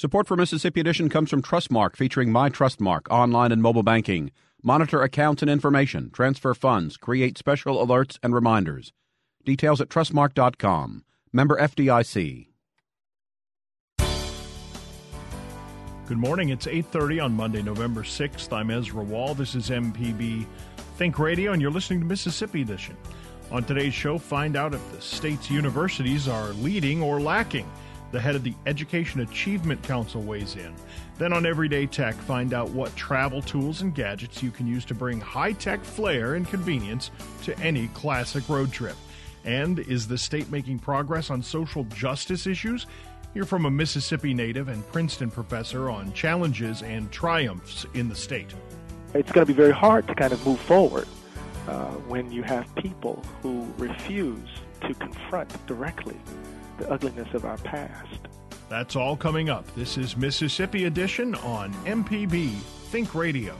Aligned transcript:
Support 0.00 0.28
for 0.28 0.34
Mississippi 0.34 0.80
Edition 0.80 1.10
comes 1.10 1.28
from 1.28 1.42
Trustmark, 1.42 1.94
featuring 1.94 2.32
My 2.32 2.48
Trustmark 2.48 3.02
online 3.10 3.52
and 3.52 3.60
mobile 3.60 3.82
banking. 3.82 4.30
Monitor 4.62 5.02
accounts 5.02 5.42
and 5.42 5.50
information, 5.50 6.08
transfer 6.10 6.54
funds, 6.54 6.96
create 6.96 7.36
special 7.36 7.86
alerts 7.86 8.18
and 8.22 8.34
reminders. 8.34 8.94
Details 9.44 9.78
at 9.78 9.90
trustmark.com. 9.90 11.04
Member 11.34 11.60
FDIC. 11.60 12.46
Good 16.06 16.16
morning. 16.16 16.48
It's 16.48 16.66
8:30 16.66 17.22
on 17.22 17.34
Monday, 17.34 17.60
November 17.60 18.02
6th. 18.02 18.54
I'm 18.54 18.70
Ezra 18.70 19.02
Wall. 19.02 19.34
This 19.34 19.54
is 19.54 19.68
MPB 19.68 20.46
Think 20.96 21.18
Radio 21.18 21.52
and 21.52 21.60
you're 21.60 21.70
listening 21.70 22.00
to 22.00 22.06
Mississippi 22.06 22.62
Edition. 22.62 22.96
On 23.50 23.62
today's 23.62 23.92
show, 23.92 24.16
find 24.16 24.56
out 24.56 24.72
if 24.72 24.92
the 24.92 25.02
state's 25.02 25.50
universities 25.50 26.26
are 26.26 26.54
leading 26.54 27.02
or 27.02 27.20
lacking. 27.20 27.70
The 28.12 28.20
head 28.20 28.34
of 28.34 28.42
the 28.42 28.54
Education 28.66 29.20
Achievement 29.20 29.82
Council 29.82 30.20
weighs 30.20 30.56
in. 30.56 30.74
Then 31.18 31.32
on 31.32 31.46
Everyday 31.46 31.86
Tech, 31.86 32.14
find 32.14 32.52
out 32.52 32.70
what 32.70 32.94
travel 32.96 33.40
tools 33.40 33.82
and 33.82 33.94
gadgets 33.94 34.42
you 34.42 34.50
can 34.50 34.66
use 34.66 34.84
to 34.86 34.94
bring 34.94 35.20
high 35.20 35.52
tech 35.52 35.84
flair 35.84 36.34
and 36.34 36.48
convenience 36.48 37.10
to 37.44 37.56
any 37.60 37.88
classic 37.88 38.48
road 38.48 38.72
trip. 38.72 38.96
And 39.44 39.78
is 39.78 40.08
the 40.08 40.18
state 40.18 40.50
making 40.50 40.80
progress 40.80 41.30
on 41.30 41.42
social 41.42 41.84
justice 41.84 42.46
issues? 42.46 42.86
Hear 43.32 43.44
from 43.44 43.64
a 43.64 43.70
Mississippi 43.70 44.34
native 44.34 44.68
and 44.68 44.86
Princeton 44.90 45.30
professor 45.30 45.88
on 45.88 46.12
challenges 46.12 46.82
and 46.82 47.10
triumphs 47.12 47.86
in 47.94 48.08
the 48.08 48.16
state. 48.16 48.52
It's 49.14 49.30
going 49.30 49.46
to 49.46 49.52
be 49.52 49.56
very 49.56 49.72
hard 49.72 50.08
to 50.08 50.14
kind 50.16 50.32
of 50.32 50.44
move 50.44 50.58
forward 50.60 51.06
uh, 51.68 51.90
when 52.08 52.32
you 52.32 52.42
have 52.42 52.74
people 52.74 53.22
who 53.42 53.72
refuse 53.78 54.48
to 54.80 54.94
confront 54.94 55.66
directly 55.66 56.16
the 56.80 56.90
ugliness 56.90 57.28
of 57.34 57.44
our 57.44 57.58
past. 57.58 58.20
That's 58.68 58.96
all 58.96 59.16
coming 59.16 59.50
up. 59.50 59.66
This 59.74 59.98
is 59.98 60.16
Mississippi 60.16 60.86
Edition 60.86 61.34
on 61.36 61.72
MPB 61.84 62.56
Think 62.90 63.14
Radio. 63.14 63.54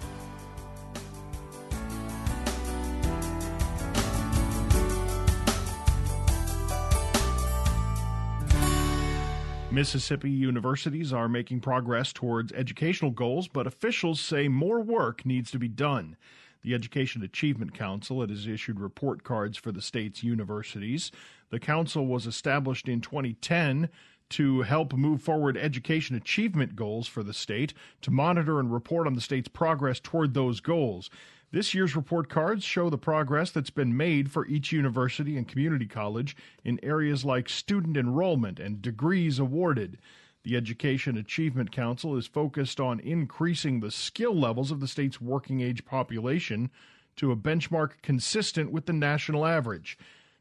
Mississippi 9.71 10.31
universities 10.31 11.13
are 11.13 11.29
making 11.29 11.61
progress 11.61 12.13
towards 12.13 12.53
educational 12.53 13.13
goals, 13.13 13.47
but 13.47 13.67
officials 13.69 14.19
say 14.21 14.48
more 14.48 14.81
work 14.81 15.25
needs 15.25 15.51
to 15.53 15.59
be 15.59 15.69
done. 15.69 16.17
The 16.62 16.75
Education 16.75 17.22
Achievement 17.22 17.72
Council 17.72 18.27
has 18.27 18.47
issued 18.47 18.80
report 18.80 19.25
cards 19.25 19.56
for 19.56 19.72
the 19.72 19.80
state's 19.80 20.22
universities. 20.22 21.11
The 21.48 21.58
council 21.58 22.06
was 22.06 22.27
established 22.27 22.89
in 22.89 23.00
2010 23.00 23.89
to 24.30 24.62
help 24.62 24.92
move 24.92 25.22
forward 25.22 25.56
education 25.56 26.14
achievement 26.17 26.77
goals 26.77 27.08
for 27.08 27.22
the 27.22 27.34
state, 27.34 27.75
to 28.02 28.11
monitor 28.11 28.61
and 28.61 28.72
report 28.72 29.06
on 29.06 29.14
the 29.14 29.20
state's 29.20 29.48
progress 29.48 30.00
toward 30.00 30.34
those 30.34 30.61
goals. 30.61 31.11
This 31.52 31.75
year's 31.75 31.97
report 31.97 32.28
cards 32.28 32.62
show 32.62 32.91
the 32.91 32.98
progress 32.98 33.50
that's 33.50 33.70
been 33.70 33.97
made 33.97 34.30
for 34.30 34.47
each 34.47 34.70
university 34.70 35.36
and 35.36 35.48
community 35.48 35.86
college 35.86 36.36
in 36.62 36.78
areas 36.83 37.24
like 37.24 37.48
student 37.48 37.96
enrollment 37.96 38.61
and 38.61 38.80
degrees 38.80 39.40
awarded. 39.40 39.98
The 40.42 40.56
Education 40.56 41.17
Achievement 41.17 41.70
Council 41.70 42.17
is 42.17 42.27
focused 42.27 42.80
on 42.80 43.01
increasing 43.01 43.80
the 43.80 43.90
skill 43.90 44.34
levels 44.34 44.70
of 44.70 44.80
the 44.80 44.89
state's 44.89 45.20
working 45.20 45.61
age 45.61 45.84
population 45.84 46.70
to 47.17 47.33
a 47.33 47.36
benchmark 47.36 48.02
consistent 48.02 48.73
with 48.73 48.86
the 48.86 48.92
national 48.92 49.45
average. 49.45 49.98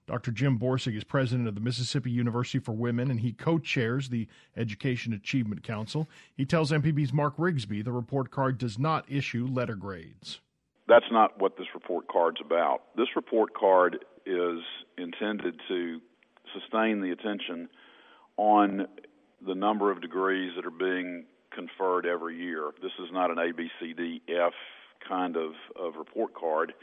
Dr. 0.07 0.31
Jim 0.31 0.57
Borsig 0.57 0.95
is 0.95 1.03
president 1.03 1.47
of 1.47 1.55
the 1.55 1.61
Mississippi 1.61 2.09
University 2.09 2.59
for 2.59 2.71
Women, 2.71 3.11
and 3.11 3.19
he 3.19 3.33
co 3.33 3.59
chairs 3.59 4.09
the 4.09 4.27
Education 4.57 5.13
Achievement 5.13 5.63
Council. 5.63 6.09
He 6.35 6.45
tells 6.45 6.71
MPB's 6.71 7.13
Mark 7.13 7.37
Rigsby 7.37 7.83
the 7.83 7.91
report 7.91 8.31
card 8.31 8.57
does 8.57 8.79
not 8.79 9.05
issue 9.07 9.45
letter 9.45 9.75
grades 9.75 10.39
that's 10.89 11.05
not 11.11 11.39
what 11.39 11.55
this 11.57 11.67
report 11.73 12.07
card's 12.07 12.41
about. 12.43 12.81
This 12.97 13.15
report 13.15 13.53
card 13.53 14.03
is 14.25 14.59
intended 14.97 15.61
to 15.67 16.01
sustain 16.53 16.99
the 17.01 17.11
attention 17.11 17.69
on 18.37 18.87
the 19.45 19.55
number 19.55 19.91
of 19.91 20.01
degrees 20.01 20.53
that 20.55 20.65
are 20.65 20.71
being 20.71 21.25
conferred 21.53 22.05
every 22.05 22.37
year. 22.37 22.71
This 22.81 22.91
is 22.99 23.09
not 23.11 23.31
an 23.31 23.37
A, 23.37 23.51
B, 23.53 23.69
C, 23.79 23.93
D, 23.93 24.21
F 24.27 24.53
kind 25.07 25.35
of, 25.35 25.53
of 25.75 25.95
report 25.95 26.33
card. 26.33 26.73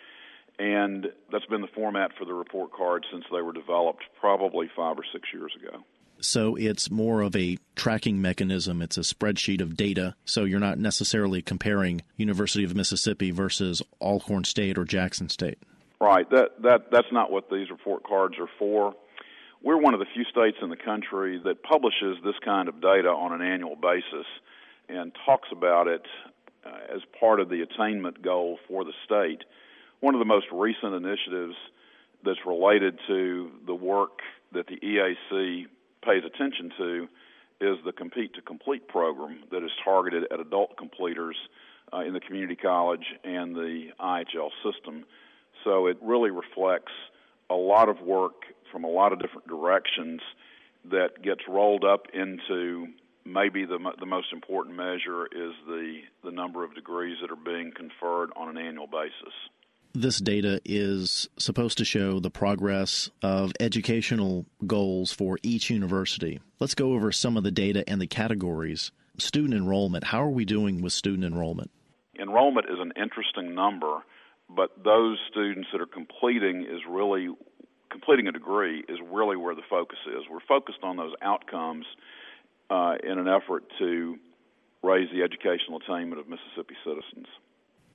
And 0.59 1.09
that's 1.31 1.45
been 1.47 1.61
the 1.61 1.69
format 1.75 2.13
for 2.19 2.25
the 2.25 2.33
report 2.33 2.73
card 2.73 3.05
since 3.13 3.25
they 3.31 3.43
were 3.43 3.53
developed 3.53 4.05
probably 4.19 4.71
five 4.75 4.99
or 4.99 5.05
six 5.13 5.29
years 5.33 5.53
ago. 5.61 5.85
So 6.19 6.57
it's 6.57 6.91
more 6.91 7.21
of 7.21 7.37
a 7.37 7.59
tracking 7.75 8.23
mechanism. 8.23 8.81
It's 8.81 8.97
a 8.97 9.03
spreadsheet 9.03 9.61
of 9.61 9.77
data. 9.77 10.15
So 10.25 10.45
you're 10.45 10.61
not 10.61 10.79
necessarily 10.79 11.43
comparing 11.43 12.01
University 12.17 12.65
of 12.65 12.75
Mississippi 12.75 13.31
versus 13.31 13.83
Alcorn 14.01 14.45
State 14.45 14.79
or 14.79 14.85
Jackson 14.85 15.29
State. 15.29 15.59
Right. 16.01 16.29
That 16.31 16.63
that 16.63 16.91
that's 16.91 17.13
not 17.13 17.31
what 17.31 17.51
these 17.51 17.71
report 17.71 18.03
cards 18.05 18.37
are 18.39 18.49
for. 18.59 18.95
We're 19.63 19.79
one 19.79 19.95
of 19.95 20.01
the 20.01 20.07
few 20.13 20.25
states 20.25 20.59
in 20.63 20.69
the 20.69 20.77
country 20.77 21.41
that 21.45 21.63
publishes 21.63 22.19
this 22.25 22.35
kind 22.45 22.69
of 22.69 22.81
data 22.81 23.09
on 23.09 23.33
an 23.33 23.47
annual 23.47 23.77
basis 23.77 24.27
and 24.89 25.13
talks 25.25 25.49
about 25.51 25.89
it 25.89 26.07
uh, 26.65 26.95
as 26.95 27.01
part 27.19 27.41
of 27.41 27.49
the 27.49 27.63
attainment 27.63 28.23
goal 28.23 28.59
for 28.69 28.85
the 28.85 28.93
state. 29.05 29.45
One 30.01 30.15
of 30.15 30.19
the 30.19 30.27
most 30.27 30.47
recent 30.53 30.95
initiatives 30.95 31.57
that's 32.25 32.45
related 32.47 32.99
to 33.07 33.51
the 33.67 33.75
work 33.75 34.21
that 34.53 34.67
the 34.67 34.77
EAC 34.77 35.67
pays 36.05 36.23
attention 36.25 36.73
to 36.77 37.09
is 37.61 37.79
the 37.85 37.93
Compete 37.93 38.35
to 38.35 38.43
Complete 38.43 38.87
program 38.89 39.43
that 39.51 39.65
is 39.65 39.71
targeted 39.83 40.25
at 40.31 40.39
adult 40.39 40.77
completers 40.77 41.37
uh, 41.93 42.01
in 42.01 42.13
the 42.13 42.21
community 42.21 42.57
college 42.57 43.07
and 43.25 43.55
the 43.55 43.89
IHL 43.99 44.51
system. 44.63 45.05
So 45.65 45.87
it 45.87 45.97
really 46.03 46.31
reflects 46.31 46.93
a 47.49 47.55
lot 47.55 47.89
of 47.89 48.01
work 48.01 48.45
from 48.71 48.85
a 48.85 48.89
lot 48.89 49.13
of 49.13 49.21
different 49.21 49.47
directions 49.47 50.21
that 50.91 51.23
gets 51.23 51.41
rolled 51.49 51.85
up 51.85 52.07
into 52.15 52.87
maybe 53.25 53.65
the 53.65 53.79
the 53.99 54.07
most 54.07 54.33
important 54.33 54.77
measure 54.77 55.27
is 55.27 55.53
the 55.67 56.01
the 56.25 56.31
number 56.31 56.65
of 56.65 56.75
degrees 56.75 57.17
that 57.21 57.31
are 57.31 57.37
being 57.37 57.73
conferred 57.73 58.31
on 58.37 58.49
an 58.49 58.57
annual 58.57 58.87
basis 58.87 59.35
this 59.97 60.19
data 60.19 60.61
is 60.65 61.29
supposed 61.39 61.79
to 61.79 61.85
show 61.85 62.21
the 62.21 62.31
progress 62.31 63.11
of 63.23 63.53
educational 63.61 64.45
goals 64.67 65.13
for 65.13 65.39
each 65.43 65.71
university. 65.71 66.41
Let's 66.61 66.75
go 66.75 66.93
over 66.93 67.11
some 67.13 67.37
of 67.37 67.45
the 67.45 67.51
data 67.51 67.83
and 67.89 68.01
the 68.01 68.07
categories. 68.07 68.93
Student 69.19 69.55
enrollment, 69.55 70.05
how 70.05 70.23
are 70.23 70.31
we 70.31 70.45
doing 70.45 70.83
with 70.83 70.93
student 70.93 71.25
enrollment? 71.25 71.71
Enrollment 72.21 72.67
is 72.69 72.79
an 72.79 72.93
interesting 73.01 73.55
number, 73.55 74.01
but 74.55 74.71
those 74.85 75.19
students 75.31 75.69
that 75.73 75.81
are 75.81 75.87
completing 75.87 76.63
is 76.63 76.81
really 76.89 77.29
completing 77.91 78.27
a 78.27 78.33
degree 78.33 78.85
is 78.89 78.99
really 79.11 79.37
where 79.37 79.55
the 79.55 79.63
focus 79.69 79.99
is. 80.07 80.25
We're 80.31 80.41
focused 80.47 80.81
on 80.83 80.97
those 80.97 81.13
outcomes 81.23 81.87
uh, 82.71 82.95
in 83.03 83.19
an 83.19 83.29
effort 83.29 83.65
to 83.79 84.17
raise 84.83 85.09
the 85.13 85.23
educational 85.23 85.79
attainment 85.79 86.21
of 86.21 86.29
Mississippi 86.29 86.75
citizens. 86.85 87.27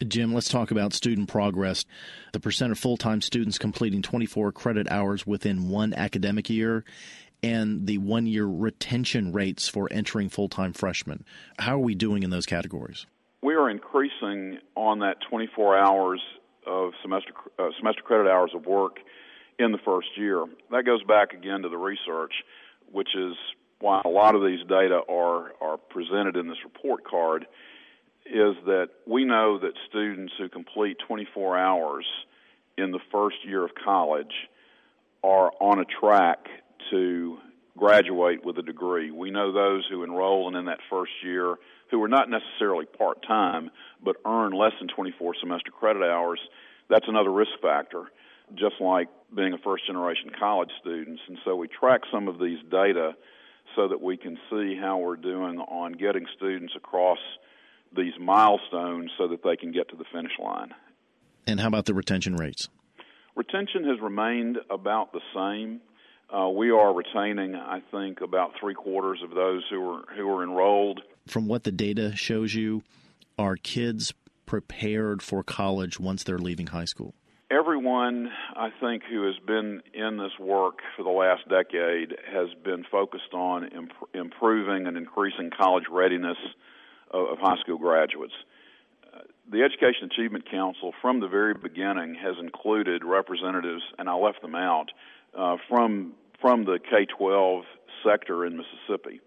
Jim, 0.07 0.33
let's 0.33 0.49
talk 0.49 0.71
about 0.71 0.93
student 0.93 1.29
progress. 1.29 1.85
The 2.33 2.39
percent 2.39 2.71
of 2.71 2.79
full 2.79 2.97
time 2.97 3.21
students 3.21 3.57
completing 3.57 4.01
24 4.01 4.51
credit 4.51 4.89
hours 4.89 5.27
within 5.27 5.69
one 5.69 5.93
academic 5.93 6.49
year 6.49 6.83
and 7.43 7.85
the 7.87 7.97
one 7.99 8.25
year 8.25 8.45
retention 8.45 9.31
rates 9.31 9.67
for 9.67 9.87
entering 9.91 10.29
full 10.29 10.49
time 10.49 10.73
freshmen. 10.73 11.23
How 11.59 11.75
are 11.75 11.79
we 11.79 11.95
doing 11.95 12.23
in 12.23 12.29
those 12.29 12.45
categories? 12.45 13.05
We 13.43 13.55
are 13.55 13.69
increasing 13.69 14.59
on 14.75 14.99
that 14.99 15.17
24 15.29 15.77
hours 15.77 16.21
of 16.67 16.93
semester, 17.01 17.33
uh, 17.57 17.69
semester 17.77 18.01
credit 18.03 18.29
hours 18.29 18.51
of 18.55 18.65
work 18.65 18.99
in 19.59 19.71
the 19.71 19.77
first 19.79 20.09
year. 20.17 20.45
That 20.71 20.85
goes 20.85 21.03
back 21.03 21.33
again 21.33 21.61
to 21.63 21.69
the 21.69 21.77
research, 21.77 22.33
which 22.91 23.15
is 23.15 23.35
why 23.79 24.01
a 24.05 24.09
lot 24.09 24.35
of 24.35 24.41
these 24.41 24.59
data 24.67 25.01
are, 25.09 25.53
are 25.61 25.77
presented 25.77 26.37
in 26.37 26.47
this 26.47 26.57
report 26.63 27.03
card 27.03 27.45
is 28.25 28.55
that 28.65 28.89
we 29.07 29.25
know 29.25 29.57
that 29.59 29.73
students 29.89 30.33
who 30.37 30.47
complete 30.47 30.97
24 31.07 31.57
hours 31.57 32.05
in 32.77 32.91
the 32.91 32.99
first 33.11 33.37
year 33.43 33.65
of 33.65 33.71
college 33.83 34.33
are 35.23 35.51
on 35.59 35.79
a 35.79 35.85
track 35.85 36.45
to 36.91 37.37
graduate 37.77 38.45
with 38.45 38.57
a 38.57 38.61
degree. 38.61 39.11
We 39.11 39.31
know 39.31 39.51
those 39.51 39.85
who 39.89 40.03
enroll 40.03 40.47
and 40.47 40.57
in 40.57 40.65
that 40.65 40.79
first 40.89 41.11
year 41.23 41.55
who 41.89 42.01
are 42.03 42.07
not 42.07 42.29
necessarily 42.29 42.85
part 42.85 43.25
time 43.27 43.71
but 44.03 44.17
earn 44.25 44.51
less 44.51 44.73
than 44.79 44.87
24 44.87 45.35
semester 45.39 45.71
credit 45.71 46.03
hours, 46.03 46.39
that's 46.89 47.07
another 47.07 47.31
risk 47.31 47.51
factor, 47.61 48.05
just 48.55 48.75
like 48.79 49.07
being 49.35 49.53
a 49.53 49.57
first 49.57 49.85
generation 49.87 50.31
college 50.37 50.69
students. 50.81 51.21
And 51.27 51.37
so 51.45 51.55
we 51.55 51.67
track 51.67 52.01
some 52.11 52.27
of 52.27 52.39
these 52.39 52.59
data 52.69 53.13
so 53.75 53.87
that 53.87 54.01
we 54.01 54.17
can 54.17 54.37
see 54.49 54.77
how 54.79 54.97
we're 54.97 55.15
doing 55.15 55.59
on 55.59 55.93
getting 55.93 56.25
students 56.35 56.73
across 56.75 57.19
these 57.95 58.13
milestones 58.19 59.11
so 59.17 59.27
that 59.27 59.43
they 59.43 59.55
can 59.55 59.71
get 59.71 59.89
to 59.89 59.95
the 59.95 60.05
finish 60.11 60.33
line. 60.41 60.73
And 61.47 61.59
how 61.59 61.67
about 61.67 61.85
the 61.85 61.93
retention 61.93 62.35
rates? 62.35 62.69
Retention 63.35 63.85
has 63.85 63.99
remained 64.01 64.57
about 64.69 65.13
the 65.13 65.21
same. 65.33 65.81
Uh, 66.33 66.49
we 66.49 66.71
are 66.71 66.93
retaining, 66.93 67.55
I 67.55 67.81
think, 67.91 68.21
about 68.21 68.51
three 68.59 68.73
quarters 68.73 69.19
of 69.23 69.31
those 69.31 69.63
who 69.69 69.81
are 69.89 70.03
who 70.15 70.29
are 70.29 70.43
enrolled. 70.43 71.01
From 71.27 71.47
what 71.47 71.63
the 71.63 71.71
data 71.71 72.15
shows 72.15 72.53
you, 72.53 72.83
are 73.37 73.57
kids 73.57 74.13
prepared 74.45 75.21
for 75.21 75.43
college 75.43 75.99
once 75.99 76.23
they're 76.23 76.37
leaving 76.37 76.67
high 76.67 76.85
school? 76.85 77.15
Everyone, 77.51 78.31
I 78.55 78.69
think, 78.79 79.03
who 79.03 79.25
has 79.25 79.35
been 79.45 79.81
in 79.93 80.17
this 80.17 80.31
work 80.39 80.79
for 80.95 81.03
the 81.03 81.09
last 81.09 81.49
decade 81.49 82.15
has 82.31 82.47
been 82.63 82.85
focused 82.89 83.33
on 83.33 83.67
imp- 83.67 83.91
improving 84.13 84.87
and 84.87 84.95
increasing 84.95 85.49
college 85.49 85.83
readiness 85.91 86.37
of, 87.11 87.27
of 87.27 87.39
high 87.39 87.57
school 87.59 87.77
graduates. 87.77 88.33
The 89.51 89.63
Education 89.63 90.09
Achievement 90.09 90.49
Council, 90.49 90.93
from 91.01 91.19
the 91.19 91.27
very 91.27 91.53
beginning, 91.53 92.15
has 92.15 92.35
included 92.39 93.03
representatives, 93.03 93.83
and 93.99 94.07
I 94.07 94.13
left 94.13 94.41
them 94.41 94.55
out, 94.55 94.91
uh, 95.37 95.57
from 95.67 96.13
from 96.39 96.63
the 96.63 96.79
K-12 96.79 97.63
sector 98.03 98.45
in 98.45 98.57
Mississippi. 98.57 99.19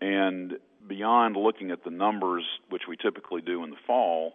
And 0.00 0.54
beyond 0.86 1.36
looking 1.36 1.72
at 1.72 1.82
the 1.82 1.90
numbers, 1.90 2.44
which 2.70 2.82
we 2.88 2.96
typically 2.96 3.42
do 3.42 3.64
in 3.64 3.70
the 3.70 3.76
fall, 3.86 4.34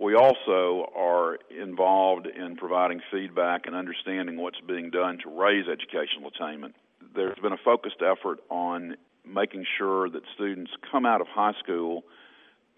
we 0.00 0.14
also 0.14 0.90
are 0.96 1.38
involved 1.50 2.26
in 2.26 2.56
providing 2.56 3.00
feedback 3.10 3.66
and 3.66 3.74
understanding 3.74 4.36
what's 4.36 4.60
being 4.66 4.90
done 4.90 5.18
to 5.24 5.30
raise 5.30 5.66
educational 5.68 6.30
attainment. 6.34 6.76
There's 7.14 7.38
been 7.40 7.52
a 7.52 7.58
focused 7.64 8.00
effort 8.00 8.38
on 8.48 8.96
making 9.26 9.64
sure 9.76 10.08
that 10.08 10.22
students 10.34 10.70
come 10.90 11.04
out 11.04 11.20
of 11.20 11.26
high 11.26 11.54
school 11.62 12.04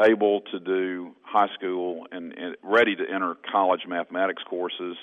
able 0.01 0.41
to 0.53 0.59
do 0.59 1.15
high 1.23 1.49
school 1.55 2.07
and, 2.11 2.33
and 2.33 2.57
ready 2.63 2.97
to 2.97 3.03
enter 3.03 3.37
college 3.53 3.83
mathematics 3.87 4.43
courses 4.49 4.97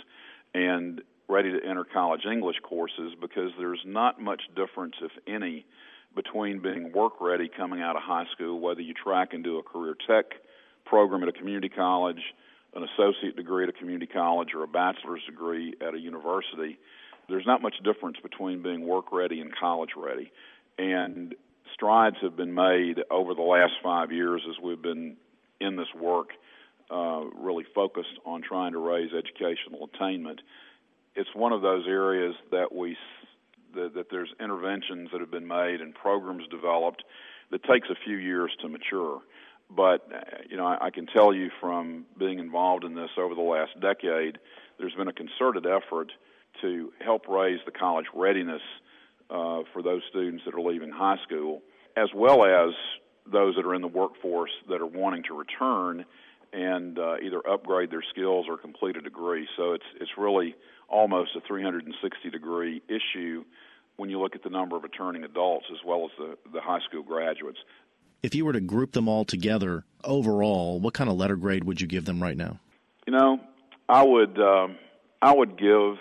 and 0.55 1.01
ready 1.29 1.51
to 1.51 1.59
enter 1.67 1.83
college 1.83 2.21
English 2.25 2.57
courses 2.63 3.13
because 3.21 3.51
there's 3.59 3.81
not 3.85 4.19
much 4.19 4.41
difference, 4.55 4.95
if 5.01 5.11
any, 5.27 5.65
between 6.15 6.59
being 6.61 6.91
work 6.93 7.21
ready 7.21 7.47
coming 7.47 7.81
out 7.81 7.95
of 7.95 8.01
high 8.01 8.25
school, 8.33 8.59
whether 8.59 8.81
you 8.81 8.93
track 8.93 9.33
and 9.33 9.43
do 9.43 9.59
a 9.59 9.63
career 9.63 9.95
tech 10.07 10.25
program 10.89 11.23
at 11.23 11.29
a 11.29 11.33
community 11.33 11.69
college, 11.69 12.21
an 12.75 12.83
associate 12.83 13.35
degree 13.35 13.63
at 13.63 13.69
a 13.69 13.73
community 13.73 14.07
college, 14.11 14.49
or 14.53 14.63
a 14.63 14.67
bachelor's 14.67 15.21
degree 15.25 15.73
at 15.85 15.93
a 15.93 15.99
university. 15.99 16.77
There's 17.29 17.45
not 17.45 17.61
much 17.61 17.75
difference 17.83 18.17
between 18.21 18.61
being 18.61 18.85
work 18.87 19.11
ready 19.11 19.41
and 19.41 19.51
college 19.55 19.91
ready. 19.97 20.31
And 20.77 21.35
strides 21.73 22.17
have 22.21 22.37
been 22.37 22.53
made 22.53 23.03
over 23.11 23.33
the 23.33 23.41
last 23.41 23.73
five 23.83 24.11
years 24.11 24.41
as 24.49 24.55
we've 24.63 24.81
been 24.81 25.17
in 25.59 25.75
this 25.75 25.87
work, 25.99 26.29
uh, 26.89 27.23
really 27.35 27.65
focused 27.75 28.19
on 28.25 28.41
trying 28.41 28.71
to 28.71 28.79
raise 28.79 29.11
educational 29.13 29.89
attainment 29.93 30.41
it's 31.17 31.33
one 31.33 31.51
of 31.51 31.61
those 31.61 31.85
areas 31.87 32.35
that 32.51 32.73
we 32.73 32.95
that, 33.73 33.95
that 33.95 34.05
there's 34.09 34.29
interventions 34.39 35.09
that 35.11 35.19
have 35.19 35.31
been 35.31 35.47
made 35.47 35.81
and 35.81 35.93
programs 35.93 36.47
developed 36.49 37.03
that 37.51 37.63
takes 37.63 37.89
a 37.89 37.95
few 38.05 38.15
years 38.15 38.51
to 38.61 38.69
mature. 38.69 39.19
But 39.69 40.07
you 40.49 40.57
know, 40.57 40.65
I, 40.65 40.87
I 40.87 40.89
can 40.89 41.07
tell 41.07 41.33
you 41.33 41.49
from 41.59 42.05
being 42.17 42.39
involved 42.39 42.83
in 42.83 42.95
this 42.95 43.09
over 43.17 43.35
the 43.35 43.41
last 43.41 43.79
decade, 43.81 44.39
there's 44.79 44.93
been 44.93 45.07
a 45.07 45.13
concerted 45.13 45.65
effort 45.65 46.11
to 46.61 46.91
help 47.03 47.27
raise 47.27 47.59
the 47.65 47.71
college 47.71 48.05
readiness 48.13 48.61
uh, 49.29 49.61
for 49.73 49.83
those 49.83 50.01
students 50.09 50.43
that 50.45 50.55
are 50.55 50.61
leaving 50.61 50.89
high 50.89 51.17
school, 51.23 51.61
as 51.95 52.09
well 52.15 52.45
as 52.45 52.73
those 53.31 53.55
that 53.55 53.65
are 53.65 53.75
in 53.75 53.81
the 53.81 53.87
workforce 53.87 54.51
that 54.69 54.81
are 54.81 54.85
wanting 54.85 55.23
to 55.23 55.37
return 55.37 56.05
and 56.53 56.97
uh, 56.97 57.17
either 57.21 57.41
upgrade 57.47 57.91
their 57.91 58.03
skills 58.09 58.45
or 58.47 58.57
complete 58.57 58.95
a 58.95 59.01
degree. 59.01 59.47
So 59.57 59.73
it's 59.73 59.85
it's 59.99 60.11
really 60.17 60.55
almost 60.87 61.35
a 61.35 61.41
360 61.45 62.29
degree 62.29 62.81
issue 62.87 63.43
when 63.97 64.09
you 64.09 64.19
look 64.21 64.35
at 64.35 64.43
the 64.43 64.49
number 64.49 64.77
of 64.77 64.83
returning 64.83 65.23
adults 65.23 65.65
as 65.71 65.79
well 65.85 66.05
as 66.05 66.11
the, 66.17 66.51
the 66.53 66.61
high 66.61 66.79
school 66.87 67.03
graduates. 67.03 67.57
If 68.23 68.35
you 68.35 68.45
were 68.45 68.53
to 68.53 68.61
group 68.61 68.93
them 68.93 69.07
all 69.07 69.25
together 69.25 69.85
overall, 70.03 70.79
what 70.79 70.93
kind 70.93 71.09
of 71.09 71.17
letter 71.17 71.35
grade 71.35 71.63
would 71.63 71.79
you 71.79 71.87
give 71.87 72.05
them 72.05 72.21
right 72.21 72.37
now? 72.37 72.59
You 73.05 73.13
know, 73.13 73.39
I 73.87 74.03
would 74.03 74.39
um, 74.39 74.77
I 75.21 75.33
would 75.33 75.57
give 75.57 75.97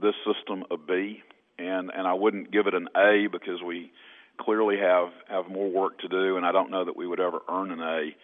this 0.00 0.14
system 0.26 0.64
a 0.70 0.76
B, 0.76 1.22
and 1.58 1.90
and 1.94 2.06
I 2.06 2.14
wouldn't 2.14 2.50
give 2.50 2.66
it 2.66 2.74
an 2.74 2.88
A 2.96 3.28
because 3.30 3.62
we 3.62 3.92
clearly 4.38 4.76
have 4.78 5.10
have 5.28 5.48
more 5.48 5.70
work 5.70 5.98
to 6.00 6.08
do, 6.08 6.36
and 6.36 6.44
I 6.46 6.52
don't 6.52 6.70
know 6.70 6.84
that 6.84 6.96
we 6.96 7.06
would 7.06 7.20
ever 7.20 7.40
earn 7.48 7.70
an 7.70 7.80
A 7.80 8.14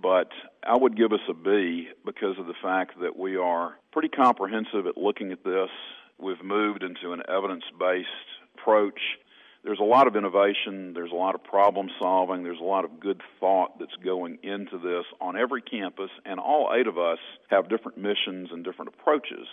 but 0.00 0.28
I 0.62 0.76
would 0.76 0.96
give 0.96 1.12
us 1.12 1.20
a 1.28 1.34
B 1.34 1.88
because 2.04 2.38
of 2.38 2.46
the 2.46 2.54
fact 2.62 3.00
that 3.00 3.18
we 3.18 3.36
are 3.36 3.76
pretty 3.92 4.08
comprehensive 4.08 4.86
at 4.86 4.96
looking 4.96 5.32
at 5.32 5.44
this. 5.44 5.70
We've 6.18 6.42
moved 6.42 6.82
into 6.82 7.12
an 7.12 7.22
evidence 7.28 7.64
based 7.78 8.08
approach. 8.54 9.00
There's 9.68 9.80
a 9.80 9.84
lot 9.84 10.06
of 10.06 10.16
innovation, 10.16 10.94
there's 10.94 11.12
a 11.12 11.14
lot 11.14 11.34
of 11.34 11.44
problem 11.44 11.90
solving, 12.00 12.42
there's 12.42 12.58
a 12.58 12.64
lot 12.64 12.86
of 12.86 13.00
good 13.00 13.20
thought 13.38 13.78
that's 13.78 13.94
going 14.02 14.38
into 14.42 14.78
this 14.78 15.04
on 15.20 15.36
every 15.36 15.60
campus, 15.60 16.08
and 16.24 16.40
all 16.40 16.72
eight 16.74 16.86
of 16.86 16.96
us 16.96 17.18
have 17.50 17.68
different 17.68 17.98
missions 17.98 18.48
and 18.50 18.64
different 18.64 18.94
approaches 18.98 19.46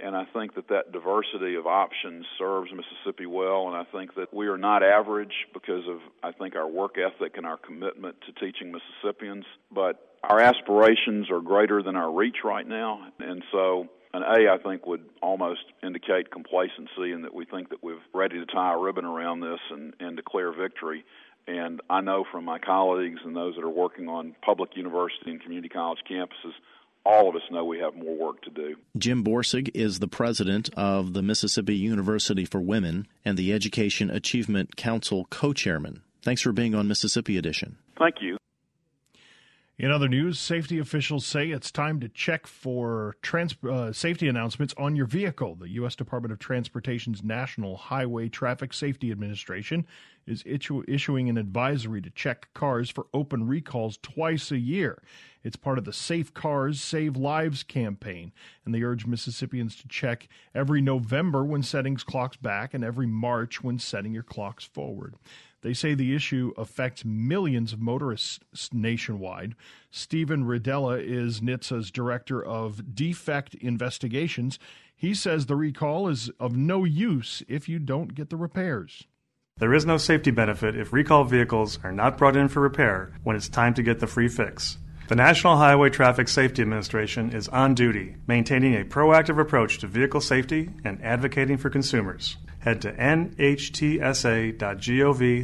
and 0.00 0.14
I 0.14 0.24
think 0.32 0.54
that 0.54 0.68
that 0.68 0.92
diversity 0.92 1.56
of 1.56 1.66
options 1.66 2.24
serves 2.38 2.70
Mississippi 2.70 3.26
well. 3.26 3.66
And 3.66 3.76
I 3.76 3.84
think 3.90 4.14
that 4.14 4.32
we 4.32 4.46
are 4.46 4.58
not 4.58 4.82
average 4.82 5.32
because 5.52 5.86
of 5.88 5.98
I 6.22 6.32
think 6.32 6.54
our 6.54 6.68
work 6.68 6.96
ethic 6.98 7.36
and 7.36 7.46
our 7.46 7.56
commitment 7.56 8.16
to 8.26 8.32
teaching 8.32 8.72
Mississippians. 8.72 9.44
But 9.72 10.00
our 10.22 10.40
aspirations 10.40 11.30
are 11.30 11.40
greater 11.40 11.82
than 11.82 11.96
our 11.96 12.12
reach 12.12 12.38
right 12.44 12.66
now, 12.66 13.08
and 13.18 13.42
so 13.52 13.88
an 14.14 14.22
A, 14.22 14.50
I 14.52 14.58
think, 14.58 14.86
would 14.86 15.04
almost 15.22 15.60
indicate 15.82 16.30
complacency 16.30 17.12
in 17.12 17.22
that 17.22 17.34
we 17.34 17.44
think 17.44 17.70
that 17.70 17.82
we're 17.82 17.98
ready 18.14 18.38
to 18.38 18.46
tie 18.46 18.74
a 18.74 18.78
ribbon 18.78 19.04
around 19.04 19.40
this 19.40 19.60
and, 19.70 19.94
and 20.00 20.16
declare 20.16 20.52
victory. 20.52 21.04
And 21.46 21.80
I 21.88 22.00
know 22.00 22.24
from 22.30 22.44
my 22.44 22.58
colleagues 22.58 23.20
and 23.24 23.34
those 23.34 23.54
that 23.56 23.64
are 23.64 23.70
working 23.70 24.08
on 24.08 24.34
public 24.42 24.76
university 24.76 25.30
and 25.30 25.40
community 25.40 25.68
college 25.68 26.00
campuses 26.10 26.52
all 27.08 27.28
of 27.28 27.34
us 27.34 27.42
know 27.50 27.64
we 27.64 27.78
have 27.78 27.94
more 27.94 28.16
work 28.16 28.42
to 28.42 28.50
do. 28.50 28.76
Jim 28.96 29.24
Borsig 29.24 29.70
is 29.74 29.98
the 29.98 30.08
president 30.08 30.68
of 30.76 31.14
the 31.14 31.22
Mississippi 31.22 31.74
University 31.74 32.44
for 32.44 32.60
Women 32.60 33.08
and 33.24 33.38
the 33.38 33.52
Education 33.52 34.10
Achievement 34.10 34.76
Council 34.76 35.26
co 35.30 35.54
chairman. 35.54 36.02
Thanks 36.22 36.42
for 36.42 36.52
being 36.52 36.74
on 36.74 36.86
Mississippi 36.86 37.38
Edition. 37.38 37.78
Thank 37.98 38.16
you. 38.20 38.36
In 39.78 39.92
other 39.92 40.08
news, 40.08 40.40
safety 40.40 40.80
officials 40.80 41.24
say 41.24 41.50
it's 41.50 41.70
time 41.70 42.00
to 42.00 42.08
check 42.08 42.48
for 42.48 43.14
trans- 43.22 43.54
uh, 43.62 43.92
safety 43.92 44.26
announcements 44.26 44.74
on 44.76 44.96
your 44.96 45.06
vehicle. 45.06 45.54
The 45.54 45.68
U.S. 45.74 45.94
Department 45.94 46.32
of 46.32 46.40
Transportation's 46.40 47.22
National 47.22 47.76
Highway 47.76 48.28
Traffic 48.28 48.72
Safety 48.72 49.12
Administration 49.12 49.86
is 50.26 50.42
issu- 50.42 50.84
issuing 50.88 51.28
an 51.28 51.38
advisory 51.38 52.02
to 52.02 52.10
check 52.10 52.48
cars 52.54 52.90
for 52.90 53.06
open 53.14 53.46
recalls 53.46 53.98
twice 53.98 54.50
a 54.50 54.58
year. 54.58 55.00
It's 55.44 55.54
part 55.54 55.78
of 55.78 55.84
the 55.84 55.92
Safe 55.92 56.34
Cars, 56.34 56.80
Save 56.80 57.16
Lives 57.16 57.62
campaign, 57.62 58.32
and 58.64 58.74
they 58.74 58.82
urge 58.82 59.06
Mississippians 59.06 59.76
to 59.76 59.86
check 59.86 60.28
every 60.56 60.80
November 60.80 61.44
when 61.44 61.62
setting 61.62 61.94
clocks 61.94 62.36
back 62.36 62.74
and 62.74 62.82
every 62.82 63.06
March 63.06 63.62
when 63.62 63.78
setting 63.78 64.12
your 64.12 64.24
clocks 64.24 64.64
forward. 64.64 65.14
They 65.62 65.74
say 65.74 65.94
the 65.94 66.14
issue 66.14 66.52
affects 66.56 67.04
millions 67.04 67.72
of 67.72 67.80
motorists 67.80 68.70
nationwide. 68.72 69.56
Stephen 69.90 70.44
Ridella 70.44 71.02
is 71.02 71.40
NHTSA's 71.40 71.90
director 71.90 72.44
of 72.44 72.94
defect 72.94 73.54
investigations. 73.56 74.58
He 74.94 75.14
says 75.14 75.46
the 75.46 75.56
recall 75.56 76.08
is 76.08 76.30
of 76.38 76.56
no 76.56 76.84
use 76.84 77.42
if 77.48 77.68
you 77.68 77.78
don't 77.78 78.14
get 78.14 78.30
the 78.30 78.36
repairs. 78.36 79.04
There 79.58 79.74
is 79.74 79.84
no 79.84 79.96
safety 79.96 80.30
benefit 80.30 80.76
if 80.76 80.92
recall 80.92 81.24
vehicles 81.24 81.80
are 81.82 81.90
not 81.90 82.16
brought 82.16 82.36
in 82.36 82.46
for 82.46 82.60
repair 82.60 83.12
when 83.24 83.34
it's 83.34 83.48
time 83.48 83.74
to 83.74 83.82
get 83.82 83.98
the 83.98 84.06
free 84.06 84.28
fix. 84.28 84.78
The 85.08 85.16
National 85.16 85.56
Highway 85.56 85.90
Traffic 85.90 86.28
Safety 86.28 86.62
Administration 86.62 87.32
is 87.32 87.48
on 87.48 87.74
duty, 87.74 88.14
maintaining 88.28 88.74
a 88.74 88.84
proactive 88.84 89.40
approach 89.40 89.78
to 89.78 89.88
vehicle 89.88 90.20
safety 90.20 90.70
and 90.84 91.02
advocating 91.02 91.56
for 91.56 91.70
consumers 91.70 92.36
head 92.60 92.82
to 92.82 92.92
nhtsa.gov 92.92 94.56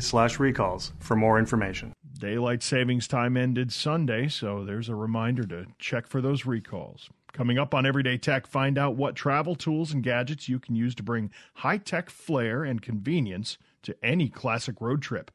slash 0.02 0.38
recalls 0.38 0.92
for 0.98 1.16
more 1.16 1.38
information. 1.38 1.92
Daylight 2.18 2.62
savings 2.62 3.08
time 3.08 3.36
ended 3.36 3.72
Sunday, 3.72 4.28
so 4.28 4.64
there's 4.64 4.88
a 4.88 4.94
reminder 4.94 5.44
to 5.44 5.66
check 5.78 6.06
for 6.06 6.20
those 6.20 6.46
recalls. 6.46 7.10
Coming 7.32 7.58
up 7.58 7.74
on 7.74 7.84
Everyday 7.84 8.16
Tech, 8.16 8.46
find 8.46 8.78
out 8.78 8.94
what 8.94 9.16
travel 9.16 9.56
tools 9.56 9.92
and 9.92 10.02
gadgets 10.04 10.48
you 10.48 10.60
can 10.60 10.76
use 10.76 10.94
to 10.94 11.02
bring 11.02 11.32
high 11.54 11.78
tech 11.78 12.08
flair 12.08 12.62
and 12.62 12.80
convenience 12.80 13.58
to 13.82 13.96
any 14.02 14.28
classic 14.28 14.80
road 14.80 15.02
trip. 15.02 15.32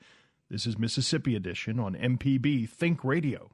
This 0.50 0.66
is 0.66 0.80
Mississippi 0.80 1.36
Edition 1.36 1.80
on 1.80 1.96
MPB 1.96 2.70
Think 2.70 3.04
Radio. 3.04 3.52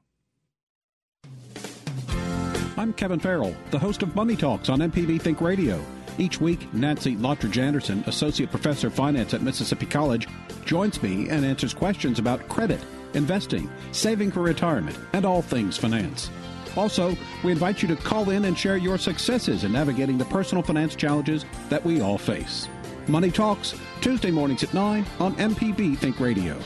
I'm 2.77 2.93
Kevin 2.93 3.19
Farrell, 3.19 3.55
the 3.71 3.79
host 3.79 4.03
of 4.03 4.15
Money 4.15 4.35
Talks 4.35 4.69
on 4.69 4.79
MPB 4.79 5.19
Think 5.19 5.41
Radio. 5.41 5.83
Each 6.17 6.39
week, 6.39 6.73
Nancy 6.73 7.15
Lottridge 7.15 7.57
Anderson, 7.57 8.03
Associate 8.07 8.49
Professor 8.49 8.87
of 8.87 8.93
Finance 8.93 9.33
at 9.33 9.41
Mississippi 9.41 9.85
College, 9.85 10.27
joins 10.65 11.01
me 11.03 11.29
and 11.29 11.45
answers 11.45 11.73
questions 11.73 12.19
about 12.19 12.47
credit, 12.47 12.79
investing, 13.13 13.69
saving 13.91 14.31
for 14.31 14.41
retirement, 14.41 14.97
and 15.13 15.25
all 15.25 15.41
things 15.41 15.77
finance. 15.77 16.29
Also, 16.77 17.15
we 17.43 17.51
invite 17.51 17.81
you 17.81 17.87
to 17.87 17.95
call 17.95 18.29
in 18.29 18.45
and 18.45 18.57
share 18.57 18.77
your 18.77 18.97
successes 18.97 19.63
in 19.63 19.71
navigating 19.71 20.17
the 20.17 20.25
personal 20.25 20.63
finance 20.63 20.95
challenges 20.95 21.45
that 21.69 21.83
we 21.85 22.01
all 22.01 22.17
face. 22.17 22.67
Money 23.07 23.31
Talks, 23.31 23.75
Tuesday 24.01 24.31
mornings 24.31 24.63
at 24.63 24.73
9 24.73 25.05
on 25.19 25.35
MPB 25.35 25.97
Think 25.97 26.19
Radio. 26.19 26.57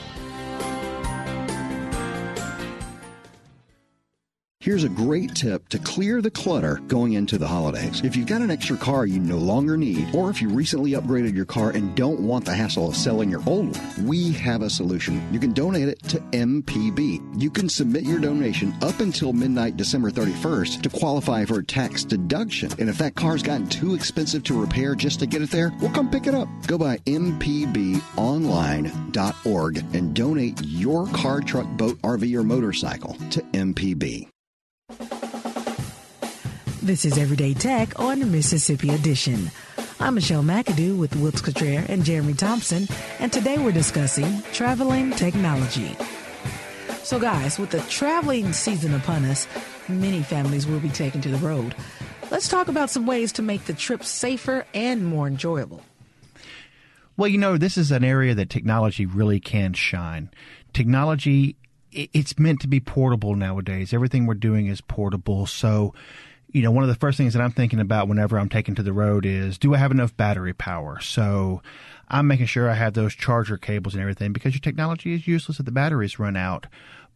Here's 4.69 4.83
a 4.83 4.89
great 4.89 5.33
tip 5.33 5.67
to 5.69 5.79
clear 5.79 6.21
the 6.21 6.29
clutter 6.29 6.75
going 6.85 7.13
into 7.13 7.39
the 7.39 7.47
holidays. 7.47 8.01
If 8.03 8.15
you've 8.15 8.27
got 8.27 8.43
an 8.43 8.51
extra 8.51 8.77
car 8.77 9.07
you 9.07 9.19
no 9.19 9.39
longer 9.39 9.75
need, 9.75 10.13
or 10.13 10.29
if 10.29 10.43
you 10.43 10.49
recently 10.49 10.91
upgraded 10.91 11.35
your 11.35 11.45
car 11.45 11.71
and 11.71 11.95
don't 11.95 12.19
want 12.19 12.45
the 12.45 12.53
hassle 12.53 12.87
of 12.87 12.95
selling 12.95 13.31
your 13.31 13.41
old 13.47 13.75
one, 13.75 14.05
we 14.05 14.31
have 14.33 14.61
a 14.61 14.69
solution. 14.69 15.27
You 15.33 15.39
can 15.39 15.53
donate 15.53 15.87
it 15.87 16.03
to 16.09 16.19
MPB. 16.19 17.41
You 17.41 17.49
can 17.49 17.67
submit 17.67 18.03
your 18.03 18.19
donation 18.19 18.75
up 18.83 18.99
until 18.99 19.33
midnight 19.33 19.75
December 19.75 20.11
31st 20.11 20.83
to 20.83 20.89
qualify 20.89 21.45
for 21.45 21.57
a 21.57 21.65
tax 21.65 22.03
deduction. 22.03 22.71
And 22.77 22.89
if 22.89 22.99
that 22.99 23.15
car's 23.15 23.41
gotten 23.41 23.67
too 23.69 23.95
expensive 23.95 24.43
to 24.43 24.61
repair 24.61 24.93
just 24.93 25.19
to 25.21 25.25
get 25.25 25.41
it 25.41 25.49
there, 25.49 25.73
we'll 25.81 25.89
come 25.89 26.11
pick 26.11 26.27
it 26.27 26.35
up. 26.35 26.47
Go 26.67 26.77
by 26.77 26.97
mpbonline.org 27.07 29.95
and 29.95 30.13
donate 30.13 30.61
your 30.63 31.07
car, 31.07 31.41
truck, 31.41 31.65
boat, 31.69 31.99
RV, 32.03 32.35
or 32.35 32.43
motorcycle 32.43 33.15
to 33.31 33.41
MPB. 33.41 34.29
This 36.81 37.03
is 37.03 37.17
Everyday 37.17 37.53
Tech 37.53 37.99
on 37.99 38.31
Mississippi 38.31 38.91
Edition. 38.91 39.51
I'm 39.99 40.15
Michelle 40.15 40.43
McAdoo 40.43 40.97
with 40.97 41.13
Wilts 41.17 41.41
Cottrell 41.41 41.83
and 41.89 42.05
Jeremy 42.05 42.33
Thompson, 42.33 42.87
and 43.19 43.33
today 43.33 43.57
we're 43.57 43.73
discussing 43.73 44.41
traveling 44.53 45.11
technology. 45.11 45.97
So, 47.03 47.19
guys, 47.19 47.59
with 47.59 47.71
the 47.71 47.81
traveling 47.89 48.53
season 48.53 48.93
upon 48.93 49.25
us, 49.25 49.45
many 49.89 50.23
families 50.23 50.67
will 50.67 50.79
be 50.79 50.87
taken 50.87 51.19
to 51.19 51.29
the 51.29 51.37
road. 51.45 51.75
Let's 52.31 52.47
talk 52.47 52.69
about 52.69 52.89
some 52.89 53.05
ways 53.05 53.33
to 53.33 53.41
make 53.41 53.65
the 53.65 53.73
trip 53.73 54.05
safer 54.05 54.65
and 54.73 55.05
more 55.05 55.27
enjoyable. 55.27 55.81
Well, 57.17 57.27
you 57.27 57.39
know, 57.39 57.57
this 57.57 57.77
is 57.77 57.91
an 57.91 58.05
area 58.05 58.33
that 58.35 58.49
technology 58.49 59.05
really 59.05 59.41
can 59.41 59.73
shine. 59.73 60.29
Technology, 60.71 61.57
it's 61.91 62.39
meant 62.39 62.61
to 62.61 62.69
be 62.69 62.79
portable 62.79 63.35
nowadays. 63.35 63.93
Everything 63.93 64.25
we're 64.25 64.35
doing 64.35 64.67
is 64.67 64.79
portable. 64.79 65.45
So, 65.45 65.93
you 66.51 66.61
know, 66.61 66.71
one 66.71 66.83
of 66.83 66.89
the 66.89 66.95
first 66.95 67.17
things 67.17 67.33
that 67.33 67.41
I'm 67.41 67.51
thinking 67.51 67.79
about 67.79 68.07
whenever 68.07 68.39
I'm 68.39 68.49
taking 68.49 68.75
to 68.75 68.83
the 68.83 68.93
road 68.93 69.25
is 69.25 69.57
do 69.57 69.73
I 69.73 69.77
have 69.77 69.91
enough 69.91 70.17
battery 70.17 70.53
power? 70.53 70.99
So 70.99 71.61
I'm 72.07 72.27
making 72.27 72.47
sure 72.47 72.69
I 72.69 72.73
have 72.73 72.93
those 72.93 73.13
charger 73.13 73.57
cables 73.57 73.93
and 73.93 74.01
everything 74.01 74.33
because 74.33 74.53
your 74.53 74.61
technology 74.61 75.13
is 75.13 75.27
useless 75.27 75.59
if 75.59 75.65
the 75.65 75.71
batteries 75.71 76.19
run 76.19 76.35
out. 76.35 76.67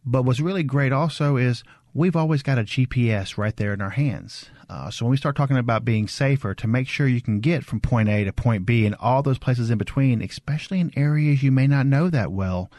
But 0.06 0.22
what's 0.22 0.40
really 0.40 0.62
great 0.62 0.92
also 0.92 1.36
is 1.36 1.64
we've 1.94 2.16
always 2.16 2.42
got 2.42 2.58
a 2.58 2.64
GPS 2.64 3.36
right 3.36 3.56
there 3.56 3.72
in 3.72 3.80
our 3.80 3.90
hands. 3.90 4.50
Uh, 4.68 4.90
so 4.90 5.04
when 5.04 5.10
we 5.10 5.16
start 5.16 5.36
talking 5.36 5.56
about 5.56 5.84
being 5.84 6.08
safer, 6.08 6.54
to 6.54 6.66
make 6.66 6.88
sure 6.88 7.06
you 7.06 7.20
can 7.20 7.40
get 7.40 7.64
from 7.64 7.80
point 7.80 8.08
A 8.08 8.24
to 8.24 8.32
point 8.32 8.64
B 8.64 8.86
and 8.86 8.94
all 8.96 9.22
those 9.22 9.38
places 9.38 9.70
in 9.70 9.78
between, 9.78 10.22
especially 10.22 10.80
in 10.80 10.96
areas 10.96 11.42
you 11.42 11.52
may 11.52 11.66
not 11.66 11.86
know 11.86 12.08
that 12.08 12.32
well, 12.32 12.70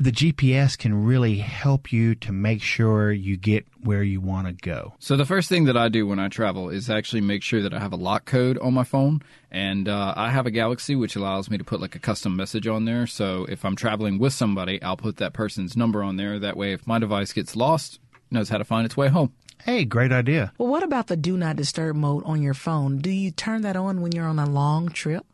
the 0.00 0.12
GPS 0.12 0.78
can 0.78 1.04
really 1.04 1.38
help 1.38 1.92
you 1.92 2.14
to 2.16 2.32
make 2.32 2.62
sure 2.62 3.10
you 3.10 3.36
get 3.36 3.66
where 3.82 4.04
you 4.04 4.20
want 4.20 4.46
to 4.46 4.52
go. 4.52 4.94
So 5.00 5.16
the 5.16 5.24
first 5.24 5.48
thing 5.48 5.64
that 5.64 5.76
I 5.76 5.88
do 5.88 6.06
when 6.06 6.20
I 6.20 6.28
travel 6.28 6.68
is 6.68 6.88
actually 6.88 7.22
make 7.22 7.42
sure 7.42 7.62
that 7.62 7.74
I 7.74 7.80
have 7.80 7.92
a 7.92 7.96
lock 7.96 8.24
code 8.24 8.58
on 8.58 8.74
my 8.74 8.84
phone, 8.84 9.22
and 9.50 9.88
uh, 9.88 10.14
I 10.16 10.30
have 10.30 10.46
a 10.46 10.52
Galaxy 10.52 10.94
which 10.94 11.16
allows 11.16 11.50
me 11.50 11.58
to 11.58 11.64
put 11.64 11.80
like 11.80 11.96
a 11.96 11.98
custom 11.98 12.36
message 12.36 12.68
on 12.68 12.84
there. 12.84 13.08
So 13.08 13.44
if 13.46 13.64
I'm 13.64 13.74
traveling 13.74 14.18
with 14.18 14.32
somebody, 14.32 14.80
I'll 14.82 14.96
put 14.96 15.16
that 15.16 15.32
person's 15.32 15.76
number 15.76 16.02
on 16.02 16.16
there. 16.16 16.38
That 16.38 16.56
way, 16.56 16.72
if 16.72 16.86
my 16.86 17.00
device 17.00 17.32
gets 17.32 17.56
lost, 17.56 17.98
it 18.14 18.32
knows 18.32 18.50
how 18.50 18.58
to 18.58 18.64
find 18.64 18.86
its 18.86 18.96
way 18.96 19.08
home. 19.08 19.32
Hey, 19.64 19.84
great 19.84 20.12
idea. 20.12 20.52
Well, 20.58 20.68
what 20.68 20.84
about 20.84 21.08
the 21.08 21.16
do 21.16 21.36
not 21.36 21.56
disturb 21.56 21.96
mode 21.96 22.22
on 22.24 22.40
your 22.40 22.54
phone? 22.54 22.98
Do 22.98 23.10
you 23.10 23.32
turn 23.32 23.62
that 23.62 23.74
on 23.74 24.00
when 24.00 24.12
you're 24.12 24.28
on 24.28 24.38
a 24.38 24.48
long 24.48 24.90
trip? 24.90 25.26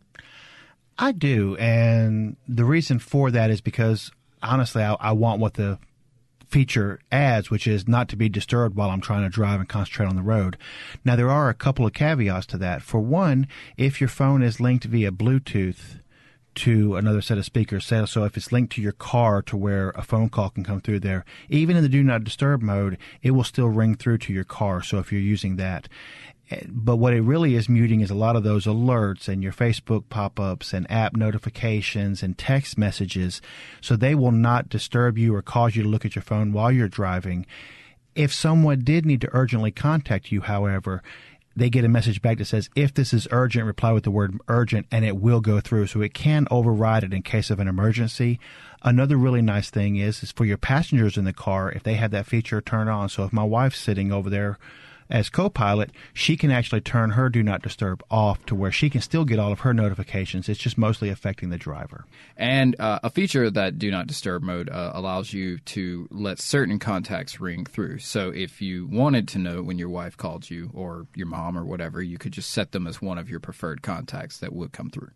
I 0.98 1.12
do, 1.12 1.56
and 1.56 2.36
the 2.46 2.64
reason 2.64 3.00
for 3.00 3.30
that 3.32 3.50
is 3.50 3.60
because 3.60 4.12
honestly, 4.44 4.82
I, 4.82 4.94
I 4.94 5.12
want 5.12 5.40
what 5.40 5.54
the 5.54 5.78
feature 6.48 7.00
adds, 7.10 7.50
which 7.50 7.66
is 7.66 7.88
not 7.88 8.08
to 8.08 8.16
be 8.16 8.28
disturbed 8.28 8.76
while 8.76 8.90
I'm 8.90 9.00
trying 9.00 9.22
to 9.22 9.28
drive 9.28 9.58
and 9.58 9.68
concentrate 9.68 10.06
on 10.06 10.14
the 10.14 10.22
road. 10.22 10.56
Now, 11.04 11.16
there 11.16 11.30
are 11.30 11.48
a 11.48 11.54
couple 11.54 11.84
of 11.84 11.92
caveats 11.92 12.46
to 12.46 12.58
that. 12.58 12.82
For 12.82 13.00
one, 13.00 13.48
if 13.76 14.00
your 14.00 14.08
phone 14.08 14.42
is 14.42 14.60
linked 14.60 14.84
via 14.84 15.10
Bluetooth 15.10 16.00
to 16.56 16.94
another 16.94 17.20
set 17.20 17.38
of 17.38 17.44
speakers, 17.44 17.84
so 17.84 18.24
if 18.24 18.36
it's 18.36 18.52
linked 18.52 18.72
to 18.74 18.82
your 18.82 18.92
car 18.92 19.42
to 19.42 19.56
where 19.56 19.90
a 19.90 20.02
phone 20.02 20.28
call 20.28 20.50
can 20.50 20.62
come 20.62 20.80
through 20.80 21.00
there, 21.00 21.24
even 21.48 21.76
in 21.76 21.82
the 21.82 21.88
do 21.88 22.04
not 22.04 22.22
disturb 22.22 22.62
mode, 22.62 22.98
it 23.22 23.32
will 23.32 23.42
still 23.42 23.68
ring 23.68 23.96
through 23.96 24.18
to 24.18 24.32
your 24.32 24.44
car. 24.44 24.80
So 24.80 24.98
if 24.98 25.10
you're 25.10 25.20
using 25.20 25.56
that, 25.56 25.88
but 26.68 26.96
what 26.96 27.14
it 27.14 27.22
really 27.22 27.54
is 27.54 27.68
muting 27.68 28.00
is 28.00 28.10
a 28.10 28.14
lot 28.14 28.36
of 28.36 28.42
those 28.42 28.66
alerts 28.66 29.28
and 29.28 29.42
your 29.42 29.52
Facebook 29.52 30.04
pop 30.10 30.38
ups 30.38 30.72
and 30.72 30.90
app 30.90 31.16
notifications 31.16 32.22
and 32.22 32.36
text 32.36 32.76
messages. 32.76 33.40
So 33.80 33.96
they 33.96 34.14
will 34.14 34.32
not 34.32 34.68
disturb 34.68 35.16
you 35.16 35.34
or 35.34 35.42
cause 35.42 35.74
you 35.74 35.82
to 35.82 35.88
look 35.88 36.04
at 36.04 36.14
your 36.14 36.22
phone 36.22 36.52
while 36.52 36.70
you're 36.70 36.88
driving. 36.88 37.46
If 38.14 38.32
someone 38.32 38.80
did 38.80 39.06
need 39.06 39.22
to 39.22 39.30
urgently 39.32 39.70
contact 39.70 40.30
you, 40.30 40.42
however, 40.42 41.02
they 41.56 41.70
get 41.70 41.84
a 41.84 41.88
message 41.88 42.20
back 42.20 42.38
that 42.38 42.46
says, 42.46 42.68
if 42.74 42.92
this 42.92 43.14
is 43.14 43.28
urgent, 43.30 43.66
reply 43.66 43.92
with 43.92 44.04
the 44.04 44.10
word 44.10 44.38
urgent 44.48 44.86
and 44.90 45.04
it 45.04 45.16
will 45.16 45.40
go 45.40 45.60
through. 45.60 45.86
So 45.86 46.02
it 46.02 46.12
can 46.12 46.46
override 46.50 47.04
it 47.04 47.14
in 47.14 47.22
case 47.22 47.50
of 47.50 47.60
an 47.60 47.68
emergency. 47.68 48.38
Another 48.82 49.16
really 49.16 49.42
nice 49.42 49.70
thing 49.70 49.96
is, 49.96 50.22
is 50.22 50.32
for 50.32 50.44
your 50.44 50.58
passengers 50.58 51.16
in 51.16 51.24
the 51.24 51.32
car, 51.32 51.72
if 51.72 51.82
they 51.82 51.94
have 51.94 52.10
that 52.10 52.26
feature 52.26 52.60
turned 52.60 52.90
on. 52.90 53.08
So 53.08 53.24
if 53.24 53.32
my 53.32 53.44
wife's 53.44 53.78
sitting 53.78 54.12
over 54.12 54.28
there 54.28 54.58
as 55.14 55.30
co-pilot, 55.30 55.92
she 56.12 56.36
can 56.36 56.50
actually 56.50 56.80
turn 56.80 57.10
her 57.10 57.28
do 57.28 57.40
not 57.40 57.62
disturb 57.62 58.02
off 58.10 58.44
to 58.46 58.54
where 58.54 58.72
she 58.72 58.90
can 58.90 59.00
still 59.00 59.24
get 59.24 59.38
all 59.38 59.52
of 59.52 59.60
her 59.60 59.72
notifications. 59.72 60.48
It's 60.48 60.58
just 60.58 60.76
mostly 60.76 61.08
affecting 61.08 61.50
the 61.50 61.56
driver. 61.56 62.04
And 62.36 62.74
uh, 62.80 62.98
a 63.04 63.10
feature 63.10 63.48
that 63.48 63.78
do 63.78 63.92
not 63.92 64.08
disturb 64.08 64.42
mode 64.42 64.68
uh, 64.68 64.90
allows 64.92 65.32
you 65.32 65.58
to 65.58 66.08
let 66.10 66.40
certain 66.40 66.80
contacts 66.80 67.40
ring 67.40 67.64
through. 67.64 68.00
So 68.00 68.30
if 68.30 68.60
you 68.60 68.88
wanted 68.88 69.28
to 69.28 69.38
know 69.38 69.62
when 69.62 69.78
your 69.78 69.88
wife 69.88 70.16
called 70.16 70.50
you 70.50 70.72
or 70.74 71.06
your 71.14 71.28
mom 71.28 71.56
or 71.56 71.64
whatever, 71.64 72.02
you 72.02 72.18
could 72.18 72.32
just 72.32 72.50
set 72.50 72.72
them 72.72 72.88
as 72.88 73.00
one 73.00 73.16
of 73.16 73.30
your 73.30 73.38
preferred 73.38 73.82
contacts 73.82 74.38
that 74.38 74.52
would 74.52 74.72
come 74.72 74.90
through. 74.90 75.12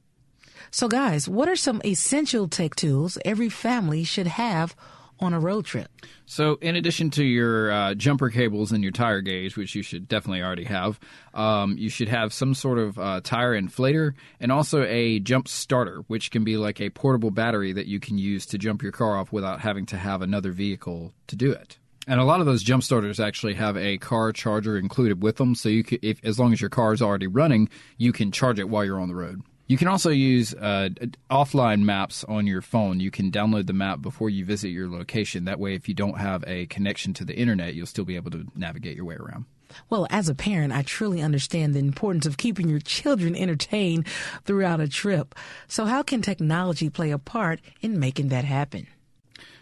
So, 0.71 0.87
guys, 0.87 1.29
what 1.29 1.49
are 1.49 1.57
some 1.57 1.81
essential 1.85 2.47
tech 2.47 2.77
tools 2.77 3.19
every 3.25 3.49
family 3.49 4.05
should 4.05 4.27
have 4.29 4.77
on 5.21 5.33
a 5.33 5.41
road 5.41 5.65
trip? 5.65 5.91
So, 6.27 6.59
in 6.61 6.77
addition 6.77 7.11
to 7.11 7.25
your 7.25 7.71
uh, 7.71 7.95
jumper 7.95 8.31
cables 8.31 8.73
and 8.73 8.83
your 8.83 8.93
tire 8.93 9.21
gauge, 9.21 9.57
which 9.57 9.75
you 9.75 9.83
should 9.83 10.09
definitely 10.09 10.43
already 10.43 10.65
have, 10.65 10.99
um, 11.35 11.77
you 11.79 11.89
should 11.89 12.09
have 12.09 12.33
some 12.33 12.55
sort 12.55 12.79
of 12.79 12.99
uh, 12.99 13.21
tire 13.23 13.61
inflator 13.61 14.15
and 14.41 14.53
also 14.53 14.83
a 14.85 15.21
jump 15.21 15.49
starter, 15.49 16.03
which 16.07 16.31
can 16.31 16.45
be 16.45 16.57
like 16.57 16.81
a 16.81 16.91
portable 16.91 17.31
battery 17.31 17.73
that 17.73 17.87
you 17.87 18.01
can 18.01 18.19
use 18.19 18.47
to 18.47 18.59
jump 18.59 18.83
your 18.83 18.93
car 18.93 19.17
off 19.17 19.33
without 19.33 19.61
having 19.61 19.87
to 19.87 19.97
have 19.97 20.23
another 20.23 20.53
vehicle 20.53 21.13
to 21.27 21.37
do 21.37 21.51
it. 21.51 21.79
And 22.09 22.21
a 22.21 22.25
lot 22.25 22.41
of 22.41 22.47
those 22.47 22.63
jump 22.63 22.83
starters 22.83 23.21
actually 23.21 23.53
have 23.55 23.77
a 23.77 23.99
car 23.99 24.33
charger 24.33 24.79
included 24.79 25.23
with 25.23 25.37
them, 25.37 25.55
so 25.55 25.69
you 25.69 25.85
can, 25.85 25.99
if 26.01 26.25
as 26.25 26.39
long 26.39 26.55
as 26.55 26.61
your 26.61 26.71
car 26.71 26.95
is 26.95 27.03
already 27.03 27.27
running, 27.27 27.69
you 27.99 28.13
can 28.13 28.33
charge 28.33 28.59
it 28.59 28.71
while 28.71 28.83
you're 28.83 28.99
on 28.99 29.09
the 29.09 29.15
road. 29.15 29.43
You 29.69 29.77
can 29.77 29.87
also 29.87 30.09
use 30.09 30.55
uh, 30.55 30.89
offline 31.31 31.83
maps 31.83 32.25
on 32.25 32.47
your 32.47 32.63
phone. 32.63 33.01
You 33.01 33.11
can 33.11 33.31
download 33.31 33.67
the 33.67 33.75
map 33.75 34.01
before 34.01 34.31
you 34.31 34.47
visit 34.47 34.69
your 34.69 34.89
location. 34.89 35.45
That 35.45 35.61
way, 35.61 35.75
if 35.75 35.89
you 35.89 35.95
don't 35.95 36.19
have 36.19 36.43
a 36.47 36.65
connection 36.67 37.13
to 37.15 37.25
the 37.25 37.37
internet, 37.37 37.75
you'll 37.75 37.87
still 37.87 38.07
be 38.07 38.17
able 38.17 38.31
to 38.31 38.47
navigate 38.57 38.97
your 38.97 39.05
way 39.05 39.17
around. 39.17 39.45
Well, 39.91 40.07
as 40.09 40.31
a 40.31 40.35
parent, 40.35 40.73
I 40.73 40.81
truly 40.81 41.21
understand 41.21 41.75
the 41.75 41.81
importance 41.81 42.25
of 42.25 42.39
keeping 42.39 42.71
your 42.71 42.81
children 42.81 43.37
entertained 43.37 44.07
throughout 44.45 44.81
a 44.81 44.89
trip. 44.89 45.35
So, 45.67 45.85
how 45.85 46.03
can 46.03 46.23
technology 46.23 46.89
play 46.89 47.11
a 47.11 47.19
part 47.19 47.61
in 47.83 48.01
making 48.01 48.29
that 48.29 48.47
happen? 48.47 48.87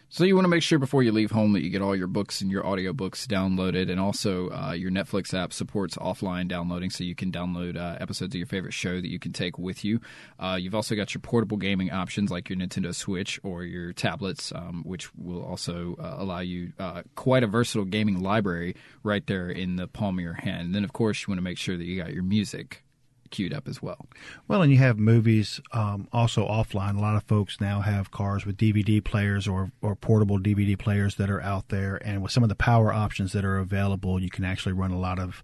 So 0.08 0.22
you 0.22 0.36
want 0.36 0.44
to 0.44 0.48
make 0.48 0.62
sure 0.62 0.78
before 0.78 1.02
you 1.02 1.10
leave 1.10 1.32
home 1.32 1.52
that 1.54 1.64
you 1.64 1.68
get 1.68 1.82
all 1.82 1.96
your 1.96 2.06
books 2.06 2.40
and 2.40 2.48
your 2.48 2.62
audiobooks 2.62 3.26
downloaded, 3.26 3.90
and 3.90 3.98
also 3.98 4.50
uh, 4.50 4.72
your 4.72 4.90
Netflix 4.90 5.34
app 5.34 5.52
supports 5.52 5.96
offline 5.96 6.46
downloading, 6.46 6.90
so 6.90 7.02
you 7.02 7.16
can 7.16 7.32
download 7.32 7.76
uh, 7.76 7.96
episodes 8.00 8.32
of 8.32 8.38
your 8.38 8.46
favorite 8.46 8.72
show 8.72 9.00
that 9.00 9.10
you 9.10 9.18
can 9.18 9.32
take 9.32 9.58
with 9.58 9.84
you. 9.84 10.00
Uh, 10.38 10.56
you've 10.60 10.76
also 10.76 10.94
got 10.94 11.12
your 11.12 11.20
portable 11.20 11.56
gaming 11.56 11.90
options 11.90 12.30
like 12.30 12.48
your 12.48 12.56
Nintendo 12.56 12.94
Switch 12.94 13.40
or 13.42 13.64
your 13.64 13.92
tablets, 13.92 14.52
um, 14.52 14.84
which 14.86 15.12
will 15.16 15.44
also 15.44 15.96
uh, 15.98 16.14
allow 16.18 16.40
you 16.40 16.72
uh, 16.78 17.02
quite 17.16 17.42
a 17.42 17.48
versatile 17.48 17.84
gaming 17.84 18.22
library 18.22 18.76
right 19.02 19.26
there 19.26 19.50
in 19.50 19.74
the 19.74 19.88
palm 19.88 20.18
of 20.18 20.22
your 20.22 20.34
hand. 20.34 20.66
And 20.66 20.74
then, 20.74 20.84
of 20.84 20.92
course, 20.92 21.22
you 21.22 21.32
want 21.32 21.38
to 21.38 21.44
make 21.44 21.58
sure 21.58 21.76
that 21.76 21.84
you 21.84 22.00
got 22.00 22.12
your 22.12 22.22
music 22.22 22.84
queued 23.30 23.52
up 23.52 23.68
as 23.68 23.82
well. 23.82 24.06
Well, 24.48 24.62
and 24.62 24.72
you 24.72 24.78
have 24.78 24.98
movies 24.98 25.60
um, 25.72 26.08
also 26.12 26.46
offline. 26.46 26.96
A 26.96 27.00
lot 27.00 27.16
of 27.16 27.24
folks 27.24 27.60
now 27.60 27.80
have 27.80 28.10
cars 28.10 28.46
with 28.46 28.56
DVD 28.56 29.02
players 29.02 29.46
or, 29.46 29.70
or 29.82 29.94
portable 29.96 30.38
DVD 30.38 30.78
players 30.78 31.16
that 31.16 31.30
are 31.30 31.42
out 31.42 31.68
there, 31.68 32.00
and 32.04 32.22
with 32.22 32.32
some 32.32 32.42
of 32.42 32.48
the 32.48 32.54
power 32.54 32.92
options 32.92 33.32
that 33.32 33.44
are 33.44 33.58
available, 33.58 34.20
you 34.20 34.30
can 34.30 34.44
actually 34.44 34.72
run 34.72 34.90
a 34.90 34.98
lot 34.98 35.18
of 35.18 35.42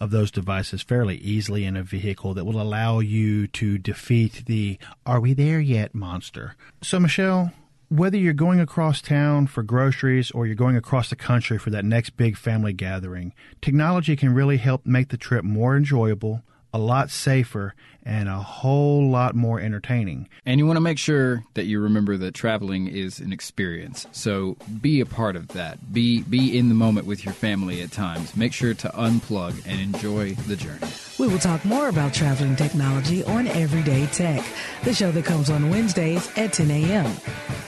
of 0.00 0.10
those 0.10 0.30
devices 0.30 0.80
fairly 0.80 1.18
easily 1.18 1.66
in 1.66 1.76
a 1.76 1.82
vehicle 1.82 2.32
that 2.32 2.46
will 2.46 2.60
allow 2.60 3.00
you 3.00 3.46
to 3.46 3.76
defeat 3.76 4.44
the 4.46 4.78
"Are 5.04 5.20
we 5.20 5.34
there 5.34 5.60
yet?" 5.60 5.94
monster. 5.94 6.56
So, 6.80 6.98
Michelle, 6.98 7.52
whether 7.90 8.16
you're 8.16 8.32
going 8.32 8.60
across 8.60 9.02
town 9.02 9.48
for 9.48 9.64
groceries 9.64 10.30
or 10.30 10.46
you're 10.46 10.54
going 10.54 10.76
across 10.76 11.10
the 11.10 11.16
country 11.16 11.58
for 11.58 11.70
that 11.70 11.84
next 11.84 12.10
big 12.10 12.36
family 12.36 12.72
gathering, 12.72 13.34
technology 13.60 14.14
can 14.14 14.32
really 14.32 14.58
help 14.58 14.86
make 14.86 15.08
the 15.08 15.16
trip 15.16 15.44
more 15.44 15.76
enjoyable, 15.76 16.42
a 16.72 16.78
lot 16.78 17.10
safer, 17.10 17.74
and 18.04 18.28
a 18.28 18.38
whole 18.38 19.08
lot 19.08 19.34
more 19.34 19.60
entertaining. 19.60 20.28
And 20.46 20.58
you 20.58 20.66
want 20.66 20.76
to 20.76 20.80
make 20.80 20.98
sure 20.98 21.44
that 21.54 21.66
you 21.66 21.80
remember 21.80 22.16
that 22.16 22.34
traveling 22.34 22.86
is 22.86 23.20
an 23.20 23.32
experience. 23.32 24.06
So 24.12 24.56
be 24.80 25.00
a 25.00 25.06
part 25.06 25.36
of 25.36 25.48
that. 25.48 25.92
Be 25.92 26.22
be 26.22 26.56
in 26.56 26.68
the 26.68 26.74
moment 26.74 27.06
with 27.06 27.24
your 27.24 27.34
family 27.34 27.82
at 27.82 27.92
times. 27.92 28.36
Make 28.36 28.52
sure 28.52 28.74
to 28.74 28.88
unplug 28.88 29.66
and 29.66 29.80
enjoy 29.80 30.32
the 30.32 30.56
journey. 30.56 30.86
We 31.18 31.28
will 31.28 31.38
talk 31.38 31.64
more 31.64 31.88
about 31.88 32.14
traveling 32.14 32.56
technology 32.56 33.22
on 33.24 33.46
Everyday 33.46 34.06
Tech, 34.06 34.44
the 34.82 34.94
show 34.94 35.10
that 35.12 35.24
comes 35.24 35.50
on 35.50 35.68
Wednesdays 35.70 36.28
at 36.36 36.52
10 36.54 36.70
a.m. 36.70 37.12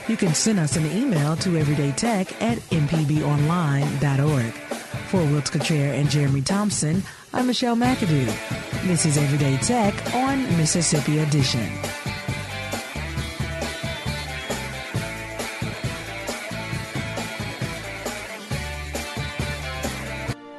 You 0.07 0.17
can 0.17 0.33
send 0.33 0.59
us 0.59 0.75
an 0.75 0.85
email 0.87 1.35
to 1.37 1.49
everydaytech 1.49 2.41
at 2.41 2.57
mpbonline.org. 2.57 4.53
For 5.09 5.23
Wilts 5.25 5.51
Cottrell 5.51 5.93
and 5.93 6.09
Jeremy 6.09 6.41
Thompson, 6.41 7.03
I'm 7.35 7.47
Michelle 7.47 7.75
McAdoo. 7.75 8.27
This 8.85 9.07
is 9.07 9.17
Everyday 9.17 9.57
Tech 9.57 10.13
on 10.13 10.43
Mississippi 10.55 11.17
Edition. 11.17 11.67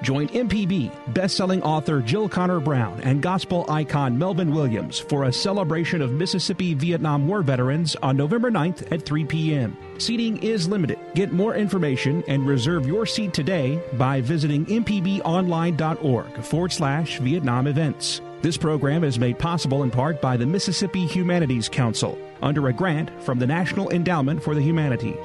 Join 0.05 0.29
MPB 0.29 1.15
best-selling 1.15 1.63
author 1.63 2.03
Jill 2.03 2.29
Conner 2.29 2.61
Browne 2.61 3.01
and 3.01 3.23
gospel 3.23 3.65
icon 3.71 4.19
Melvin 4.19 4.53
Williams 4.53 4.99
for 4.99 5.25
a 5.25 5.33
celebration 5.33 6.03
of 6.03 6.13
Mississippi 6.13 6.75
Vietnam 6.75 7.27
War 7.27 7.41
veterans 7.41 7.97
on 7.97 8.15
November 8.15 8.51
9th 8.51 8.93
at 8.93 9.07
3 9.07 9.25
p.m. 9.25 9.75
Seating 9.97 10.37
is 10.43 10.69
limited. 10.69 10.99
Get 11.15 11.33
more 11.33 11.55
information 11.55 12.23
and 12.29 12.47
reserve 12.47 12.87
your 12.87 13.07
seat 13.07 13.33
today 13.33 13.83
by 13.95 14.21
visiting 14.21 14.67
mpbonline.org 14.67 16.43
forward 16.45 16.73
slash 16.73 17.19
Vietnam 17.21 17.67
events. 17.67 18.21
This 18.43 18.59
program 18.59 19.05
is 19.05 19.19
made 19.19 19.39
possible 19.39 19.85
in 19.85 19.91
part 19.91 20.21
by 20.21 20.37
the 20.37 20.45
Mississippi 20.45 21.07
Humanities 21.07 21.71
Council 21.71 22.19
under 22.43 22.69
a 22.69 22.75
grant 22.75 23.11
from 23.23 23.39
the 23.39 23.47
National 23.47 23.89
Endowment 23.89 24.43
for 24.43 24.55
the 24.55 24.61
Humanities. 24.61 25.17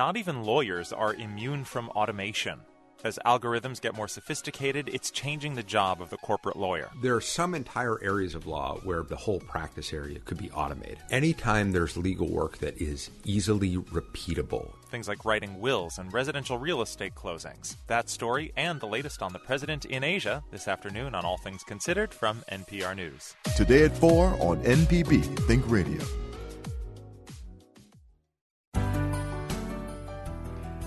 Not 0.00 0.16
even 0.16 0.44
lawyers 0.44 0.94
are 0.94 1.12
immune 1.12 1.62
from 1.62 1.90
automation. 1.90 2.60
As 3.04 3.18
algorithms 3.26 3.82
get 3.82 3.94
more 3.94 4.08
sophisticated, 4.08 4.88
it's 4.88 5.10
changing 5.10 5.56
the 5.56 5.62
job 5.62 6.00
of 6.00 6.08
the 6.08 6.16
corporate 6.16 6.56
lawyer. 6.56 6.88
There 7.02 7.14
are 7.14 7.20
some 7.20 7.54
entire 7.54 8.02
areas 8.02 8.34
of 8.34 8.46
law 8.46 8.78
where 8.82 9.02
the 9.02 9.16
whole 9.16 9.40
practice 9.40 9.92
area 9.92 10.18
could 10.20 10.38
be 10.38 10.50
automated. 10.52 11.00
Anytime 11.10 11.72
there's 11.72 11.98
legal 11.98 12.30
work 12.30 12.56
that 12.60 12.80
is 12.80 13.10
easily 13.26 13.76
repeatable, 13.76 14.70
Things 14.88 15.06
like 15.06 15.26
writing 15.26 15.60
wills 15.60 15.98
and 15.98 16.10
residential 16.10 16.56
real 16.56 16.80
estate 16.80 17.14
closings. 17.14 17.76
That 17.86 18.08
story 18.08 18.54
and 18.56 18.80
the 18.80 18.86
latest 18.86 19.20
on 19.20 19.34
the 19.34 19.38
president 19.38 19.84
in 19.84 20.02
Asia 20.02 20.42
this 20.50 20.66
afternoon 20.66 21.14
on 21.14 21.26
All 21.26 21.36
Things 21.36 21.62
Considered 21.62 22.14
from 22.14 22.42
NPR 22.50 22.96
News. 22.96 23.34
Today 23.54 23.84
at 23.84 23.94
4 23.98 24.28
on 24.40 24.62
MPB 24.64 25.46
Think 25.46 25.62
Radio. 25.70 26.02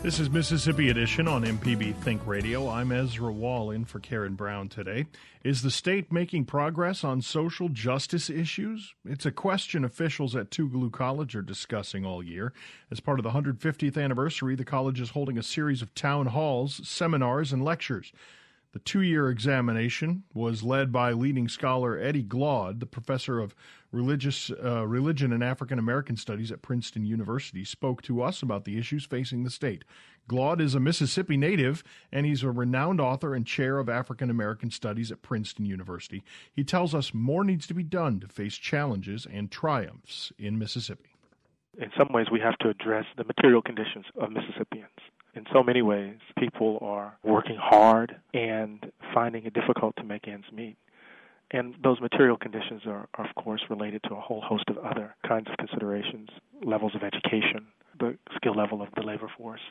This 0.04 0.20
is 0.20 0.30
Mississippi 0.30 0.90
Edition 0.90 1.30
on 1.30 1.46
MPB 1.46 1.96
Think 1.96 2.28
Radio. 2.28 2.68
I'm 2.68 2.92
Ezra 2.92 3.32
Wall 3.32 3.72
in 3.72 3.86
for 3.86 4.02
Karen 4.02 4.36
Brown 4.36 4.68
today. 4.68 5.06
Is 5.46 5.62
the 5.62 5.72
state 5.72 6.12
making 6.12 6.44
progress 6.44 7.06
on 7.06 7.22
social 7.22 7.70
justice 7.70 8.30
issues? 8.30 8.96
It's 9.06 9.26
a 9.26 9.32
question 9.32 9.86
officials 9.86 10.36
at 10.36 10.52
Tougaloo 10.52 10.92
College 10.92 11.38
are 11.38 11.42
discussing 11.42 12.06
all 12.06 12.22
year. 12.22 12.52
As 12.92 13.00
part 13.00 13.18
of 13.18 13.24
the 13.24 13.30
150th 13.30 13.98
anniversary, 13.98 14.56
the 14.56 14.66
college 14.66 15.00
is 15.00 15.12
holding 15.12 15.38
a 15.38 15.44
series 15.44 15.82
of 15.82 15.96
town 15.96 16.26
halls, 16.26 16.86
seminars, 16.86 17.54
and 17.54 17.64
lectures. 17.64 18.12
The 18.74 18.80
two 18.80 19.02
year 19.02 19.30
examination 19.30 20.24
was 20.34 20.64
led 20.64 20.92
by 20.92 21.14
leading 21.14 21.48
scholar 21.48 21.96
Eddie 21.96 22.24
Glaude, 22.24 22.80
the 22.80 22.88
professor 22.88 23.40
of 23.40 23.56
religious 23.92 24.50
uh, 24.50 24.88
religion 24.88 25.32
and 25.32 25.44
African 25.44 25.78
American 25.78 26.18
studies 26.18 26.52
at 26.52 26.64
Princeton 26.64 27.06
University, 27.06 27.64
spoke 27.64 28.02
to 28.02 28.24
us 28.24 28.42
about 28.42 28.66
the 28.66 28.80
issues 28.80 29.06
facing 29.06 29.44
the 29.44 29.52
state. 29.52 29.86
Glaude 30.28 30.60
is 30.60 30.74
a 30.74 30.80
Mississippi 30.80 31.38
native, 31.38 31.84
and 32.12 32.26
he's 32.26 32.42
a 32.42 32.50
renowned 32.50 33.00
author 33.00 33.36
and 33.36 33.46
chair 33.46 33.78
of 33.78 33.90
African 33.90 34.32
American 34.32 34.72
studies 34.72 35.12
at 35.12 35.22
Princeton 35.22 35.68
University. 35.68 36.24
He 36.52 36.64
tells 36.64 36.96
us 36.96 37.14
more 37.14 37.44
needs 37.44 37.68
to 37.68 37.76
be 37.76 37.84
done 37.84 38.20
to 38.22 38.28
face 38.28 38.56
challenges 38.56 39.28
and 39.32 39.52
triumphs 39.52 40.34
in 40.40 40.58
Mississippi. 40.58 41.16
In 41.78 41.92
some 41.96 42.12
ways, 42.12 42.28
we 42.32 42.40
have 42.40 42.58
to 42.60 42.70
address 42.70 43.06
the 43.18 43.24
material 43.24 43.62
conditions 43.62 44.06
of 44.20 44.32
Mississippians 44.32 44.90
in 45.36 45.46
so 45.52 45.64
many 45.64 45.82
ways, 45.82 46.18
people 46.38 46.78
are 46.82 47.18
working 47.24 47.58
hard 47.60 48.16
and 48.34 48.92
finding 49.14 49.46
it 49.46 49.54
difficult 49.54 49.96
to 49.98 50.04
make 50.04 50.28
ends 50.28 50.46
meet. 50.52 50.78
And 51.52 51.76
those 51.84 52.02
material 52.02 52.38
conditions 52.38 52.82
are, 52.88 53.08
are, 53.16 53.30
of 53.30 53.36
course, 53.36 53.62
related 53.70 54.02
to 54.08 54.16
a 54.16 54.20
whole 54.20 54.42
host 54.42 54.66
of 54.70 54.78
other 54.80 55.16
kinds 55.28 55.48
of 55.50 55.58
considerations 55.58 56.30
levels 56.64 56.96
of 56.96 57.04
education, 57.04 57.68
the 58.00 58.18
skill 58.36 58.56
level 58.56 58.82
of 58.82 58.88
the 58.96 59.02
labor 59.02 59.30
force, 59.38 59.62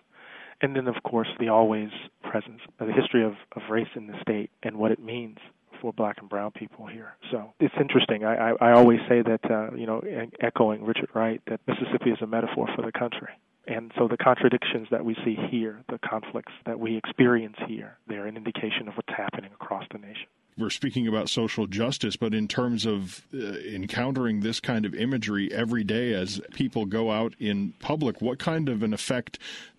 and 0.60 0.76
then, 0.76 0.86
of 0.86 1.02
course, 1.02 1.28
the 1.40 1.48
always 1.48 1.90
presence, 2.22 2.60
the 2.78 2.92
history 2.92 3.24
of, 3.24 3.32
of 3.56 3.62
race 3.70 3.88
in 3.96 4.06
the 4.06 4.14
state 4.20 4.50
and 4.62 4.76
what 4.76 4.92
it 4.92 5.00
means 5.00 5.38
for 5.80 5.92
black 5.92 6.18
and 6.20 6.28
brown 6.28 6.52
people 6.52 6.86
here. 6.86 7.14
So 7.30 7.52
it's 7.58 7.74
interesting. 7.80 8.24
I, 8.24 8.50
I, 8.50 8.52
I 8.60 8.72
always 8.72 9.00
say 9.08 9.22
that, 9.22 9.50
uh, 9.50 9.74
you 9.74 9.86
know, 9.86 10.02
echoing 10.40 10.84
Richard 10.84 11.08
Wright, 11.14 11.42
that 11.48 11.60
Mississippi 11.66 12.10
is 12.10 12.18
a 12.20 12.26
metaphor 12.26 12.68
for 12.76 12.82
the 12.82 12.92
country. 12.92 13.30
And 13.66 13.92
so 13.96 14.08
the 14.08 14.16
contradictions 14.16 14.88
that 14.90 15.04
we 15.04 15.14
see 15.24 15.36
here, 15.50 15.82
the 15.88 15.98
conflicts 15.98 16.52
that 16.66 16.80
we 16.80 16.96
experience 16.96 17.56
here, 17.66 17.96
they're 18.08 18.26
an 18.26 18.36
indication 18.36 18.88
of 18.88 18.94
what's 18.94 19.12
happening 19.16 19.50
across 19.52 19.84
the 19.92 19.98
nation. 19.98 20.26
We're 20.58 20.70
speaking 20.70 21.08
about 21.08 21.30
social 21.30 21.66
justice, 21.66 22.14
but 22.14 22.34
in 22.34 22.46
terms 22.46 22.84
of 22.84 23.24
uh, 23.32 23.38
encountering 23.38 24.40
this 24.40 24.60
kind 24.60 24.84
of 24.84 24.94
imagery 24.94 25.50
every 25.50 25.82
day 25.82 26.12
as 26.12 26.42
people 26.52 26.84
go 26.84 27.10
out 27.10 27.34
in 27.38 27.72
public, 27.78 28.20
what 28.20 28.38
kind 28.38 28.68
of 28.68 28.82
an 28.82 28.92
effect 28.92 29.38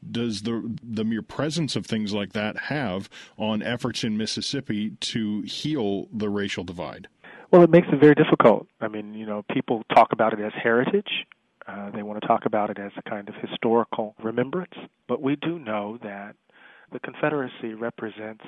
does 0.09 0.41
the 0.41 0.75
the 0.81 1.03
mere 1.03 1.21
presence 1.21 1.75
of 1.75 1.85
things 1.85 2.11
like 2.11 2.33
that 2.33 2.57
have 2.57 3.07
on 3.37 3.61
efforts 3.61 4.03
in 4.03 4.17
Mississippi 4.17 4.91
to 5.01 5.41
heal 5.41 6.07
the 6.11 6.29
racial 6.29 6.63
divide? 6.63 7.07
Well, 7.51 7.61
it 7.61 7.69
makes 7.69 7.87
it 7.91 7.99
very 7.99 8.15
difficult. 8.15 8.67
I 8.81 8.87
mean, 8.87 9.13
you 9.13 9.27
know, 9.27 9.43
people 9.53 9.83
talk 9.93 10.11
about 10.11 10.33
it 10.33 10.39
as 10.39 10.53
heritage, 10.53 11.27
uh, 11.67 11.91
they 11.91 12.03
want 12.03 12.21
to 12.21 12.27
talk 12.27 12.45
about 12.45 12.69
it 12.69 12.79
as 12.79 12.91
a 12.97 13.09
kind 13.09 13.29
of 13.29 13.35
historical 13.35 14.15
remembrance. 14.21 14.73
But 15.07 15.21
we 15.21 15.35
do 15.35 15.59
know 15.59 15.97
that 16.03 16.35
the 16.91 16.99
Confederacy 16.99 17.73
represents 17.73 18.43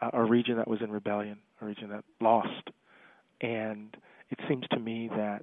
uh, 0.00 0.10
a 0.12 0.24
region 0.24 0.56
that 0.56 0.68
was 0.68 0.80
in 0.82 0.90
rebellion, 0.90 1.38
a 1.60 1.66
region 1.66 1.90
that 1.90 2.04
lost. 2.20 2.70
And 3.40 3.96
it 4.30 4.38
seems 4.48 4.64
to 4.72 4.78
me 4.78 5.08
that, 5.08 5.42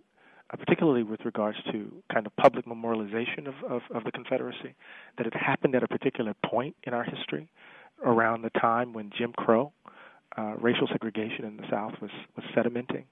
uh, 0.52 0.58
particularly 0.58 1.04
with 1.04 1.22
regards 1.26 1.58
to 1.72 1.92
kind 2.12 2.26
of 2.26 2.36
public 2.36 2.66
memorialization 2.66 3.48
of, 3.48 3.56
of, 3.70 3.82
of 3.94 4.04
the 4.04 4.12
Confederacy, 4.12 4.76
that 5.18 5.28
it 5.28 5.34
happened 5.36 5.76
at 5.76 5.84
a 5.84 5.88
particular 5.88 6.34
point 6.46 6.76
in 6.84 6.94
our 6.94 7.04
history 7.04 7.48
around 8.04 8.42
the 8.42 8.50
time 8.52 8.94
when 8.94 9.12
Jim 9.18 9.34
Crow, 9.38 9.72
uh, 10.38 10.56
racial 10.60 10.88
segregation 10.88 11.46
in 11.46 11.58
the 11.58 11.64
South, 11.70 11.94
was, 12.02 12.12
was 12.36 12.46
sedimenting 12.56 13.06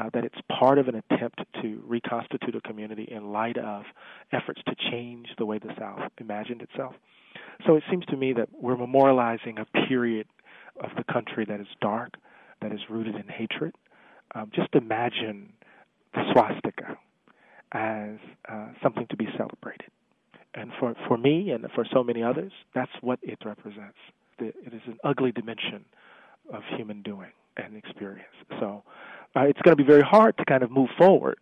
uh, 0.00 0.08
that 0.14 0.24
it's 0.24 0.38
part 0.58 0.78
of 0.78 0.88
an 0.88 1.02
attempt 1.10 1.40
to 1.60 1.82
reconstitute 1.86 2.54
a 2.54 2.60
community 2.60 3.06
in 3.10 3.32
light 3.32 3.58
of 3.58 3.84
efforts 4.32 4.60
to 4.66 4.74
change 4.90 5.28
the 5.38 5.44
way 5.44 5.58
the 5.58 5.72
South 5.78 6.10
imagined 6.18 6.62
itself. 6.62 6.94
So 7.66 7.76
it 7.76 7.82
seems 7.90 8.06
to 8.06 8.16
me 8.16 8.32
that 8.32 8.48
we're 8.52 8.76
memorializing 8.76 9.60
a 9.60 9.86
period 9.86 10.26
of 10.82 10.90
the 10.96 11.04
country 11.12 11.44
that 11.44 11.60
is 11.60 11.66
dark, 11.80 12.14
that 12.62 12.72
is 12.72 12.80
rooted 12.88 13.14
in 13.14 13.28
hatred. 13.28 13.74
Um, 14.34 14.50
just 14.54 14.74
imagine 14.74 15.52
the 16.14 16.22
swastika 16.32 16.96
as 17.72 18.16
uh, 18.48 18.68
something 18.82 19.06
to 19.10 19.16
be 19.16 19.28
celebrated. 19.36 19.90
And 20.54 20.72
for, 20.80 20.94
for 21.06 21.16
me 21.16 21.50
and 21.50 21.64
for 21.74 21.84
so 21.92 22.02
many 22.02 22.22
others, 22.22 22.52
that's 22.74 22.90
what 23.00 23.18
it 23.22 23.38
represents. 23.44 23.98
It 24.38 24.54
is 24.72 24.80
an 24.86 24.98
ugly 25.04 25.32
dimension 25.32 25.84
of 26.52 26.62
human 26.76 27.02
doing 27.02 27.30
and 27.56 27.76
experience. 27.76 28.34
So 28.58 28.82
uh, 29.36 29.42
it's 29.42 29.60
going 29.62 29.76
to 29.76 29.82
be 29.82 29.86
very 29.86 30.02
hard 30.02 30.36
to 30.38 30.44
kind 30.44 30.62
of 30.62 30.70
move 30.70 30.88
forward 30.98 31.38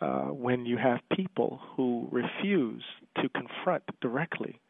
uh, 0.00 0.26
when 0.26 0.66
you 0.66 0.76
have 0.76 1.00
people 1.14 1.60
who 1.76 2.08
refuse 2.10 2.82
to 3.20 3.28
confront 3.30 3.82
directly 4.00 4.60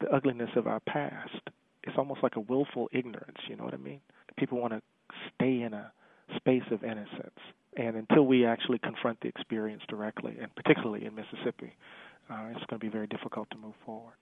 the 0.00 0.08
ugliness 0.14 0.50
of 0.56 0.66
our 0.66 0.80
past, 0.80 1.40
it's 1.84 1.96
almost 1.96 2.22
like 2.22 2.36
a 2.36 2.40
willful 2.40 2.88
ignorance. 2.92 3.38
You 3.48 3.56
know 3.56 3.64
what 3.64 3.74
I 3.74 3.78
mean? 3.78 4.00
People 4.36 4.60
want 4.60 4.72
to 4.72 4.82
stay 5.34 5.62
in 5.62 5.72
a 5.72 5.92
space 6.36 6.62
of 6.70 6.82
innocence, 6.82 7.38
and 7.76 7.96
until 7.96 8.24
we 8.24 8.44
actually 8.44 8.78
confront 8.78 9.20
the 9.20 9.28
experience 9.28 9.82
directly, 9.88 10.36
and 10.40 10.54
particularly 10.54 11.04
in 11.04 11.14
Mississippi, 11.14 11.74
uh, 12.30 12.46
it's 12.50 12.64
going 12.66 12.78
to 12.80 12.86
be 12.86 12.88
very 12.88 13.06
difficult 13.06 13.50
to 13.50 13.56
move 13.56 13.74
forward. 13.84 14.14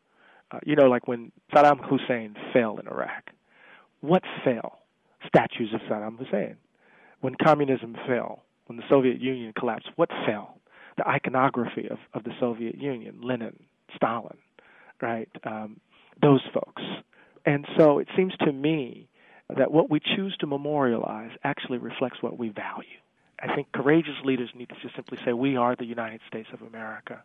Uh, 0.51 0.59
you 0.65 0.75
know, 0.75 0.87
like 0.87 1.07
when 1.07 1.31
Saddam 1.55 1.79
Hussein 1.89 2.35
fell 2.53 2.79
in 2.79 2.89
Iraq, 2.89 3.31
what 4.01 4.23
fell? 4.45 4.79
Statues 5.27 5.73
of 5.75 5.81
Saddam 5.83 6.19
Hussein. 6.19 6.57
When 7.21 7.35
communism 7.35 7.97
fell, 8.07 8.43
when 8.67 8.77
the 8.77 8.85
Soviet 8.89 9.21
Union 9.21 9.53
collapsed, 9.59 9.89
what 9.97 10.11
fell? 10.27 10.59
The 10.97 11.07
iconography 11.09 11.89
of, 11.91 11.99
of 12.15 12.25
the 12.25 12.33
Soviet 12.41 12.77
Union, 12.79 13.21
Lenin, 13.23 13.59
Stalin, 13.97 14.37
right? 15.01 15.29
Um, 15.45 15.81
those 16.23 16.43
folks. 16.53 16.83
And 17.45 17.67
so 17.77 17.99
it 17.99 18.09
seems 18.17 18.35
to 18.41 18.53
me 18.53 19.09
that 19.57 19.71
what 19.71 19.91
we 19.91 20.01
choose 20.01 20.37
to 20.41 20.47
memorialize 20.47 21.31
actually 21.43 21.79
reflects 21.79 22.23
what 22.23 22.39
we 22.39 22.51
value. 22.51 22.99
I 23.41 23.55
think 23.55 23.73
courageous 23.73 24.17
leaders 24.25 24.51
need 24.55 24.69
to 24.69 24.75
just 24.83 24.95
simply 24.95 25.19
say, 25.25 25.33
We 25.33 25.57
are 25.57 25.75
the 25.75 25.87
United 25.87 26.21
States 26.29 26.49
of 26.53 26.63
America. 26.63 27.23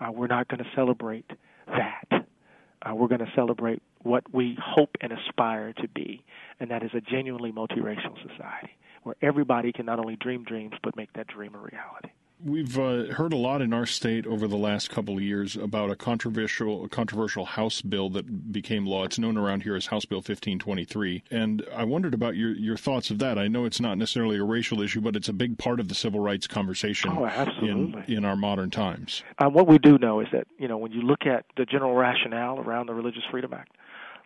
Uh, 0.00 0.10
we're 0.10 0.26
not 0.26 0.48
going 0.48 0.64
to 0.64 0.70
celebrate 0.74 1.30
that. 1.66 2.06
Uh, 2.10 2.94
we're 2.94 3.08
going 3.08 3.20
to 3.20 3.32
celebrate 3.36 3.82
what 4.02 4.24
we 4.34 4.58
hope 4.60 4.96
and 5.00 5.12
aspire 5.12 5.72
to 5.74 5.86
be, 5.88 6.24
and 6.58 6.70
that 6.70 6.82
is 6.82 6.90
a 6.94 7.00
genuinely 7.00 7.52
multiracial 7.52 8.16
society 8.28 8.72
where 9.02 9.16
everybody 9.22 9.72
can 9.72 9.86
not 9.86 9.98
only 9.98 10.16
dream 10.16 10.44
dreams 10.44 10.74
but 10.82 10.96
make 10.96 11.12
that 11.14 11.26
dream 11.26 11.54
a 11.54 11.58
reality. 11.58 12.10
We've 12.44 12.76
uh, 12.76 13.04
heard 13.14 13.32
a 13.32 13.36
lot 13.36 13.62
in 13.62 13.72
our 13.72 13.86
state 13.86 14.26
over 14.26 14.48
the 14.48 14.56
last 14.56 14.90
couple 14.90 15.16
of 15.16 15.22
years 15.22 15.54
about 15.54 15.90
a 15.90 15.96
controversial, 15.96 16.84
a 16.84 16.88
controversial 16.88 17.44
House 17.44 17.82
bill 17.82 18.10
that 18.10 18.50
became 18.50 18.84
law. 18.84 19.04
It's 19.04 19.16
known 19.16 19.36
around 19.36 19.62
here 19.62 19.76
as 19.76 19.86
House 19.86 20.04
Bill 20.04 20.18
1523, 20.18 21.22
and 21.30 21.64
I 21.72 21.84
wondered 21.84 22.14
about 22.14 22.34
your 22.34 22.52
your 22.56 22.76
thoughts 22.76 23.10
of 23.10 23.20
that. 23.20 23.38
I 23.38 23.46
know 23.46 23.64
it's 23.64 23.80
not 23.80 23.96
necessarily 23.96 24.38
a 24.38 24.44
racial 24.44 24.82
issue, 24.82 25.00
but 25.00 25.14
it's 25.14 25.28
a 25.28 25.32
big 25.32 25.56
part 25.56 25.78
of 25.78 25.86
the 25.86 25.94
civil 25.94 26.18
rights 26.18 26.48
conversation 26.48 27.12
oh, 27.16 27.26
in 27.62 28.02
in 28.08 28.24
our 28.24 28.36
modern 28.36 28.70
times. 28.70 29.22
Uh, 29.38 29.48
what 29.48 29.68
we 29.68 29.78
do 29.78 29.96
know 29.98 30.18
is 30.18 30.26
that 30.32 30.48
you 30.58 30.66
know 30.66 30.78
when 30.78 30.90
you 30.90 31.02
look 31.02 31.26
at 31.26 31.44
the 31.56 31.64
general 31.64 31.94
rationale 31.94 32.58
around 32.58 32.86
the 32.86 32.94
Religious 32.94 33.22
Freedom 33.30 33.54
Act, 33.54 33.76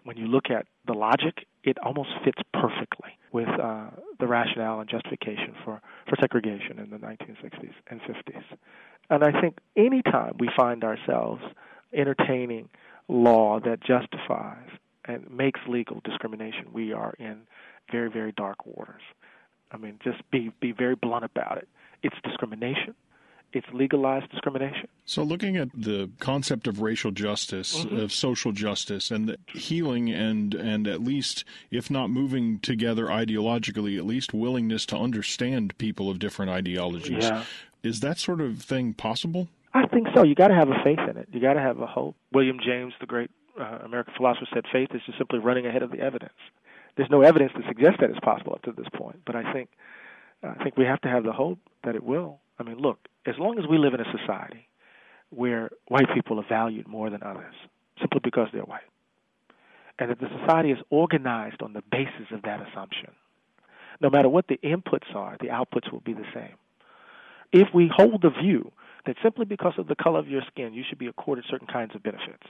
when 0.04 0.16
you 0.16 0.26
look 0.26 0.48
at 0.48 0.66
the 0.86 0.94
logic, 0.94 1.46
it 1.64 1.78
almost 1.84 2.10
fits 2.24 2.40
perfectly 2.52 3.10
with 3.32 3.48
uh, 3.48 3.90
the 4.18 4.26
rationale 4.26 4.80
and 4.80 4.88
justification 4.88 5.54
for, 5.64 5.80
for 6.08 6.16
segregation 6.20 6.78
in 6.78 6.90
the 6.90 6.96
1960s 6.96 7.72
and 7.88 8.00
50s. 8.02 8.44
And 9.10 9.22
I 9.22 9.40
think 9.40 9.58
any 9.76 10.02
time 10.02 10.36
we 10.38 10.50
find 10.56 10.84
ourselves 10.84 11.42
entertaining 11.92 12.68
law 13.08 13.60
that 13.60 13.80
justifies 13.80 14.68
and 15.04 15.30
makes 15.30 15.60
legal 15.68 16.00
discrimination, 16.04 16.66
we 16.72 16.92
are 16.92 17.14
in 17.18 17.42
very, 17.90 18.10
very 18.10 18.32
dark 18.32 18.66
waters. 18.66 19.02
I 19.70 19.76
mean, 19.76 19.98
just 20.02 20.18
be 20.30 20.52
be 20.60 20.72
very 20.72 20.94
blunt 20.94 21.24
about 21.24 21.58
it. 21.58 21.68
It's 22.02 22.16
discrimination 22.24 22.94
it's 23.56 23.66
legalized 23.72 24.30
discrimination. 24.30 24.88
So, 25.04 25.22
looking 25.22 25.56
at 25.56 25.68
the 25.74 26.10
concept 26.20 26.66
of 26.66 26.80
racial 26.80 27.10
justice, 27.10 27.84
mm-hmm. 27.84 27.96
of 27.98 28.12
social 28.12 28.52
justice, 28.52 29.10
and 29.10 29.36
healing, 29.48 30.10
and 30.10 30.54
and 30.54 30.86
at 30.86 31.02
least, 31.02 31.44
if 31.70 31.90
not 31.90 32.10
moving 32.10 32.58
together 32.60 33.06
ideologically, 33.06 33.98
at 33.98 34.06
least 34.06 34.34
willingness 34.34 34.86
to 34.86 34.96
understand 34.96 35.76
people 35.78 36.10
of 36.10 36.18
different 36.18 36.50
ideologies, 36.50 37.24
yeah. 37.24 37.44
is 37.82 38.00
that 38.00 38.18
sort 38.18 38.40
of 38.40 38.62
thing 38.62 38.94
possible? 38.94 39.48
I 39.74 39.86
think 39.86 40.08
so. 40.14 40.22
You 40.22 40.34
got 40.34 40.48
to 40.48 40.54
have 40.54 40.70
a 40.70 40.82
faith 40.82 41.00
in 41.08 41.16
it. 41.16 41.28
You 41.32 41.40
got 41.40 41.54
to 41.54 41.60
have 41.60 41.80
a 41.80 41.86
hope. 41.86 42.16
William 42.32 42.58
James, 42.64 42.94
the 42.98 43.06
great 43.06 43.30
uh, 43.60 43.78
American 43.84 44.14
philosopher, 44.16 44.46
said 44.54 44.64
faith 44.72 44.88
is 44.94 45.02
just 45.04 45.18
simply 45.18 45.38
running 45.38 45.66
ahead 45.66 45.82
of 45.82 45.90
the 45.90 46.00
evidence. 46.00 46.32
There's 46.96 47.10
no 47.10 47.20
evidence 47.20 47.52
to 47.52 47.62
suggest 47.68 47.98
that 48.00 48.08
it's 48.10 48.20
possible 48.20 48.54
up 48.54 48.62
to 48.62 48.72
this 48.72 48.88
point, 48.94 49.20
but 49.26 49.36
I 49.36 49.52
think 49.52 49.68
I 50.42 50.62
think 50.62 50.76
we 50.76 50.84
have 50.84 51.00
to 51.02 51.08
have 51.08 51.24
the 51.24 51.32
hope 51.32 51.58
that 51.84 51.94
it 51.94 52.02
will. 52.02 52.40
I 52.58 52.62
mean, 52.62 52.78
look, 52.78 52.98
as 53.26 53.34
long 53.38 53.58
as 53.58 53.66
we 53.68 53.78
live 53.78 53.94
in 53.94 54.00
a 54.00 54.18
society 54.18 54.68
where 55.30 55.70
white 55.88 56.06
people 56.14 56.38
are 56.38 56.46
valued 56.48 56.86
more 56.86 57.10
than 57.10 57.22
others 57.22 57.54
simply 58.00 58.20
because 58.22 58.48
they're 58.52 58.62
white, 58.62 58.88
and 59.98 60.10
that 60.10 60.20
the 60.20 60.28
society 60.40 60.70
is 60.70 60.78
organized 60.90 61.62
on 61.62 61.72
the 61.72 61.82
basis 61.90 62.30
of 62.32 62.42
that 62.42 62.60
assumption, 62.60 63.10
no 64.00 64.10
matter 64.10 64.28
what 64.28 64.46
the 64.48 64.58
inputs 64.58 65.14
are, 65.14 65.36
the 65.40 65.48
outputs 65.48 65.90
will 65.90 66.00
be 66.00 66.12
the 66.12 66.26
same. 66.34 66.54
If 67.52 67.68
we 67.74 67.90
hold 67.94 68.22
the 68.22 68.30
view 68.30 68.70
that 69.06 69.16
simply 69.22 69.44
because 69.44 69.74
of 69.78 69.86
the 69.86 69.94
color 69.94 70.18
of 70.18 70.28
your 70.28 70.42
skin 70.48 70.74
you 70.74 70.84
should 70.86 70.98
be 70.98 71.06
accorded 71.06 71.44
certain 71.48 71.66
kinds 71.66 71.94
of 71.94 72.02
benefits 72.02 72.46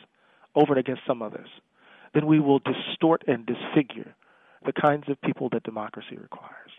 over 0.54 0.72
and 0.72 0.80
against 0.80 1.02
some 1.06 1.22
others, 1.22 1.48
then 2.14 2.26
we 2.26 2.40
will 2.40 2.60
distort 2.60 3.22
and 3.28 3.46
disfigure 3.46 4.14
the 4.64 4.72
kinds 4.72 5.08
of 5.08 5.20
people 5.20 5.48
that 5.52 5.62
democracy 5.62 6.16
requires. 6.16 6.70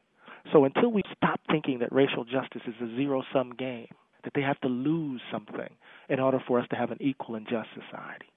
So 0.52 0.66
until 0.66 0.92
we 0.92 1.02
stop 1.16 1.40
thinking 1.50 1.80
that 1.80 1.92
racial 1.92 2.24
justice 2.24 2.62
is 2.68 2.76
a 2.82 2.96
zero 2.96 3.24
sum 3.34 3.54
game, 3.58 3.88
that 4.24 4.34
they 4.34 4.42
have 4.42 4.60
to 4.62 4.68
lose 4.68 5.22
something 5.32 5.70
in 6.10 6.20
order 6.20 6.40
for 6.48 6.60
us 6.60 6.68
to 6.70 6.76
have 6.76 6.92
an 6.92 6.98
equal 7.02 7.36
and 7.36 7.48
just 7.48 7.70
society, 7.74 8.28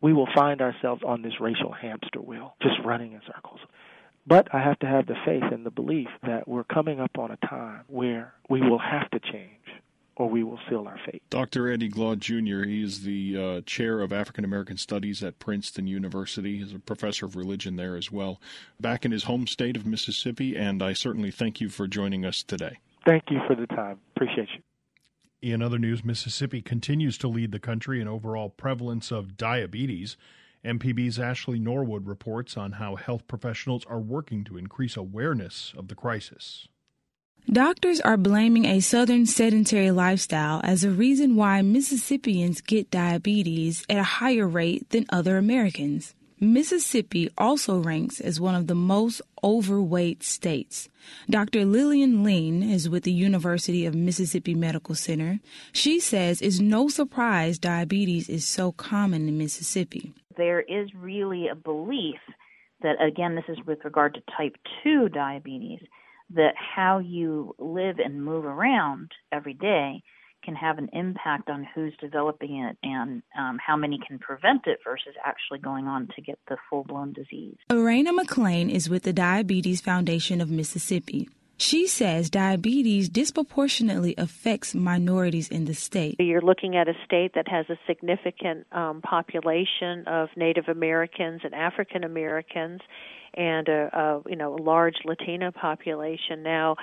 we 0.00 0.12
will 0.12 0.28
find 0.34 0.60
ourselves 0.60 1.02
on 1.04 1.22
this 1.22 1.40
racial 1.40 1.72
hamster 1.72 2.20
wheel, 2.20 2.54
just 2.62 2.76
running 2.84 3.12
in 3.12 3.20
circles. 3.26 3.60
But 4.26 4.54
I 4.54 4.60
have 4.60 4.78
to 4.80 4.86
have 4.86 5.06
the 5.06 5.16
faith 5.24 5.44
and 5.50 5.64
the 5.64 5.70
belief 5.70 6.08
that 6.22 6.46
we're 6.46 6.64
coming 6.64 7.00
up 7.00 7.12
on 7.18 7.30
a 7.30 7.46
time 7.46 7.84
where 7.88 8.34
we 8.50 8.60
will 8.60 8.78
have 8.78 9.10
to 9.10 9.20
change 9.20 9.57
or 10.18 10.28
we 10.28 10.42
will 10.42 10.58
seal 10.68 10.86
our 10.86 10.98
fate. 11.06 11.22
Dr. 11.30 11.70
Eddie 11.70 11.88
Glaude 11.88 12.18
Jr., 12.18 12.64
he 12.64 12.82
is 12.82 13.02
the 13.02 13.36
uh, 13.36 13.60
chair 13.62 14.00
of 14.00 14.12
African 14.12 14.44
American 14.44 14.76
Studies 14.76 15.22
at 15.22 15.38
Princeton 15.38 15.86
University. 15.86 16.58
He's 16.58 16.74
a 16.74 16.80
professor 16.80 17.24
of 17.24 17.36
religion 17.36 17.76
there 17.76 17.96
as 17.96 18.10
well, 18.10 18.40
back 18.80 19.04
in 19.04 19.12
his 19.12 19.24
home 19.24 19.46
state 19.46 19.76
of 19.76 19.86
Mississippi, 19.86 20.56
and 20.56 20.82
I 20.82 20.92
certainly 20.92 21.30
thank 21.30 21.60
you 21.60 21.68
for 21.68 21.86
joining 21.86 22.24
us 22.24 22.42
today. 22.42 22.78
Thank 23.06 23.24
you 23.30 23.40
for 23.46 23.54
the 23.54 23.66
time. 23.68 24.00
Appreciate 24.16 24.48
you. 24.54 24.62
In 25.40 25.62
other 25.62 25.78
news, 25.78 26.04
Mississippi 26.04 26.60
continues 26.60 27.16
to 27.18 27.28
lead 27.28 27.52
the 27.52 27.60
country 27.60 28.00
in 28.00 28.08
overall 28.08 28.48
prevalence 28.48 29.12
of 29.12 29.36
diabetes. 29.36 30.16
MPB's 30.64 31.20
Ashley 31.20 31.60
Norwood 31.60 32.08
reports 32.08 32.56
on 32.56 32.72
how 32.72 32.96
health 32.96 33.28
professionals 33.28 33.86
are 33.86 34.00
working 34.00 34.42
to 34.44 34.58
increase 34.58 34.96
awareness 34.96 35.72
of 35.76 35.86
the 35.86 35.94
crisis. 35.94 36.66
Doctors 37.50 37.98
are 38.02 38.18
blaming 38.18 38.66
a 38.66 38.80
southern 38.80 39.24
sedentary 39.24 39.90
lifestyle 39.90 40.60
as 40.64 40.84
a 40.84 40.90
reason 40.90 41.34
why 41.34 41.62
Mississippians 41.62 42.60
get 42.60 42.90
diabetes 42.90 43.86
at 43.88 43.96
a 43.96 44.02
higher 44.02 44.46
rate 44.46 44.90
than 44.90 45.06
other 45.08 45.38
Americans. 45.38 46.14
Mississippi 46.38 47.30
also 47.38 47.78
ranks 47.78 48.20
as 48.20 48.38
one 48.38 48.54
of 48.54 48.66
the 48.66 48.74
most 48.74 49.22
overweight 49.42 50.22
states. 50.22 50.90
Dr. 51.30 51.64
Lillian 51.64 52.22
Lien 52.22 52.62
is 52.62 52.86
with 52.86 53.04
the 53.04 53.12
University 53.12 53.86
of 53.86 53.94
Mississippi 53.94 54.54
Medical 54.54 54.94
Center. 54.94 55.40
She 55.72 56.00
says 56.00 56.42
it's 56.42 56.60
no 56.60 56.88
surprise 56.88 57.58
diabetes 57.58 58.28
is 58.28 58.46
so 58.46 58.72
common 58.72 59.26
in 59.26 59.38
Mississippi. 59.38 60.12
There 60.36 60.60
is 60.60 60.90
really 60.94 61.48
a 61.48 61.54
belief 61.54 62.20
that, 62.82 63.02
again, 63.02 63.36
this 63.36 63.48
is 63.48 63.64
with 63.66 63.78
regard 63.84 64.12
to 64.14 64.20
type 64.36 64.54
2 64.84 65.08
diabetes 65.08 65.80
that 66.34 66.54
how 66.56 66.98
you 66.98 67.54
live 67.58 67.98
and 67.98 68.24
move 68.24 68.44
around 68.44 69.12
every 69.32 69.54
day 69.54 70.02
can 70.44 70.54
have 70.54 70.78
an 70.78 70.88
impact 70.92 71.50
on 71.50 71.66
who's 71.74 71.92
developing 72.00 72.56
it 72.58 72.76
and 72.82 73.22
um, 73.38 73.58
how 73.64 73.76
many 73.76 73.98
can 74.06 74.18
prevent 74.18 74.66
it 74.66 74.78
versus 74.84 75.14
actually 75.24 75.58
going 75.58 75.86
on 75.86 76.08
to 76.14 76.22
get 76.22 76.38
the 76.48 76.56
full 76.70 76.84
blown 76.84 77.12
disease. 77.12 77.56
Arena 77.70 78.12
McLean 78.12 78.70
is 78.70 78.88
with 78.88 79.02
the 79.02 79.12
Diabetes 79.12 79.80
Foundation 79.80 80.40
of 80.40 80.50
Mississippi. 80.50 81.28
She 81.60 81.88
says 81.88 82.30
diabetes 82.30 83.08
disproportionately 83.08 84.14
affects 84.16 84.76
minorities 84.76 85.48
in 85.48 85.64
the 85.64 85.74
state. 85.74 86.14
You're 86.20 86.40
looking 86.40 86.76
at 86.76 86.88
a 86.88 86.94
state 87.04 87.32
that 87.34 87.48
has 87.48 87.66
a 87.68 87.76
significant 87.84 88.64
um, 88.70 89.02
population 89.02 90.04
of 90.06 90.28
Native 90.36 90.68
Americans 90.68 91.40
and 91.42 91.54
African 91.54 92.04
Americans, 92.04 92.80
and 93.34 93.68
a, 93.68 93.90
a 93.92 94.30
you 94.30 94.36
know 94.36 94.54
a 94.54 94.62
large 94.62 94.96
Latino 95.04 95.50
population 95.50 96.42
now 96.42 96.76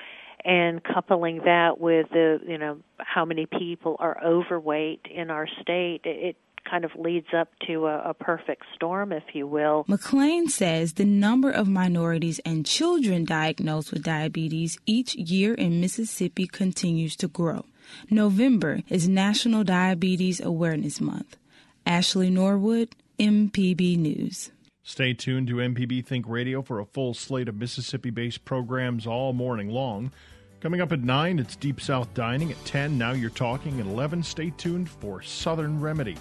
and 0.43 0.84
coupling 0.84 1.41
that 1.45 1.79
with 1.79 2.08
the 2.12 2.39
you 2.47 2.58
know 2.58 2.77
how 2.99 3.25
many 3.25 3.45
people 3.45 3.95
are 3.99 4.23
overweight 4.23 5.01
in 5.13 5.29
our 5.29 5.47
state 5.62 6.01
it 6.03 6.38
kind 6.69 6.84
of 6.84 6.91
leads 6.95 7.27
up 7.36 7.49
to 7.67 7.86
a, 7.86 8.10
a, 8.10 8.13
perfect 8.13 8.63
storm, 8.73 9.12
if 9.12 9.23
you 9.34 9.47
will. 9.47 9.86
McLean 9.88 10.49
says 10.49 10.93
the 10.93 11.05
number 11.05 11.51
of 11.51 11.67
minorities 11.67 12.39
and 12.39 12.65
children 12.65 13.23
diagnosed 13.23 13.91
with 13.91 14.03
diabetes 14.03 14.77
each 14.86 15.15
year 15.15 15.53
in 15.53 15.79
Mississippi 15.79 16.47
continues 16.47 17.15
to 17.17 17.27
grow. 17.27 17.65
November 18.10 18.81
is 18.89 19.08
National 19.08 19.63
Diabetes 19.63 20.41
Awareness 20.41 20.99
Month. 20.99 21.38
Ashley 21.86 22.31
Norwood, 22.31 22.95
MPB 23.19 23.97
News. 23.97 24.51
Stay 24.88 25.15
tuned 25.15 25.48
to 25.48 25.56
MPB 25.56 26.06
Think 26.06 26.28
Radio 26.28 26.62
for 26.62 26.80
a 26.80 26.86
full 26.86 27.15
slate 27.15 27.50
of 27.50 27.56
Mississippi 27.56 28.12
based 28.12 28.45
programs 28.45 29.08
all 29.08 29.34
morning 29.34 29.67
long. 29.67 30.12
Coming 30.60 30.80
up 30.80 30.91
at 30.91 31.02
9, 31.02 31.39
it's 31.39 31.56
Deep 31.56 31.82
South 31.82 32.13
Dining. 32.13 32.52
At 32.52 32.65
10, 32.65 32.95
Now 32.95 33.13
You're 33.13 33.32
Talking. 33.32 33.80
At 33.80 33.88
11, 33.88 34.21
stay 34.21 34.52
tuned 34.52 34.88
for 34.88 35.24
Southern 35.24 35.82
Remedy. 35.82 36.15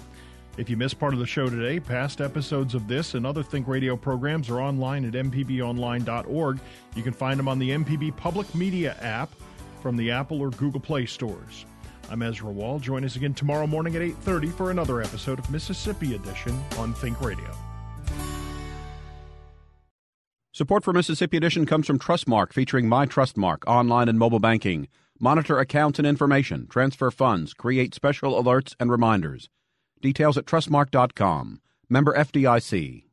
If 0.57 0.67
you 0.67 0.77
missed 0.77 0.97
part 0.97 1.13
of 1.13 1.19
the 1.19 1.27
show 1.27 1.47
today, 1.47 1.79
past 1.79 2.21
episodes 2.21 2.73
of 2.73 2.87
this 2.87 3.13
and 3.13 3.23
other 3.23 3.43
Think 3.43 3.67
Radio 3.67 3.95
programs 3.95 4.49
are 4.49 4.59
online 4.59 5.05
at 5.05 5.13
mpbonline.org. 5.13 6.59
You 6.95 7.03
can 7.03 7.13
find 7.13 7.37
them 7.37 7.47
on 7.47 7.59
the 7.59 7.69
MPB 7.69 8.17
Public 8.17 8.55
Media 8.55 8.97
app 8.99 9.29
from 9.83 9.95
the 9.95 10.09
Apple 10.09 10.41
or 10.41 10.49
Google 10.49 10.81
Play 10.81 11.05
stores. 11.05 11.67
I'm 12.09 12.23
Ezra 12.23 12.49
Wall. 12.49 12.79
Join 12.79 13.05
us 13.05 13.15
again 13.15 13.35
tomorrow 13.35 13.67
morning 13.67 13.95
at 13.95 14.01
8:30 14.01 14.49
for 14.49 14.71
another 14.71 15.03
episode 15.03 15.37
of 15.37 15.51
Mississippi 15.51 16.15
Edition 16.15 16.59
on 16.79 16.95
Think 16.95 17.21
Radio. 17.21 17.55
Support 20.55 20.85
for 20.85 20.93
Mississippi 20.93 21.35
Edition 21.35 21.65
comes 21.65 21.85
from 21.85 21.99
Trustmark, 21.99 22.53
featuring 22.53 22.87
My 22.87 23.05
Trustmark 23.05 23.65
online 23.67 24.07
and 24.07 24.17
mobile 24.17 24.39
banking. 24.39 24.87
Monitor 25.19 25.59
accounts 25.59 25.99
and 25.99 26.07
information, 26.07 26.65
transfer 26.67 27.11
funds, 27.11 27.53
create 27.53 27.93
special 27.93 28.41
alerts 28.41 28.73
and 28.79 28.89
reminders. 28.89 29.49
Details 30.01 30.37
at 30.37 30.45
trustmark.com. 30.45 31.59
Member 31.89 32.13
FDIC. 32.13 33.03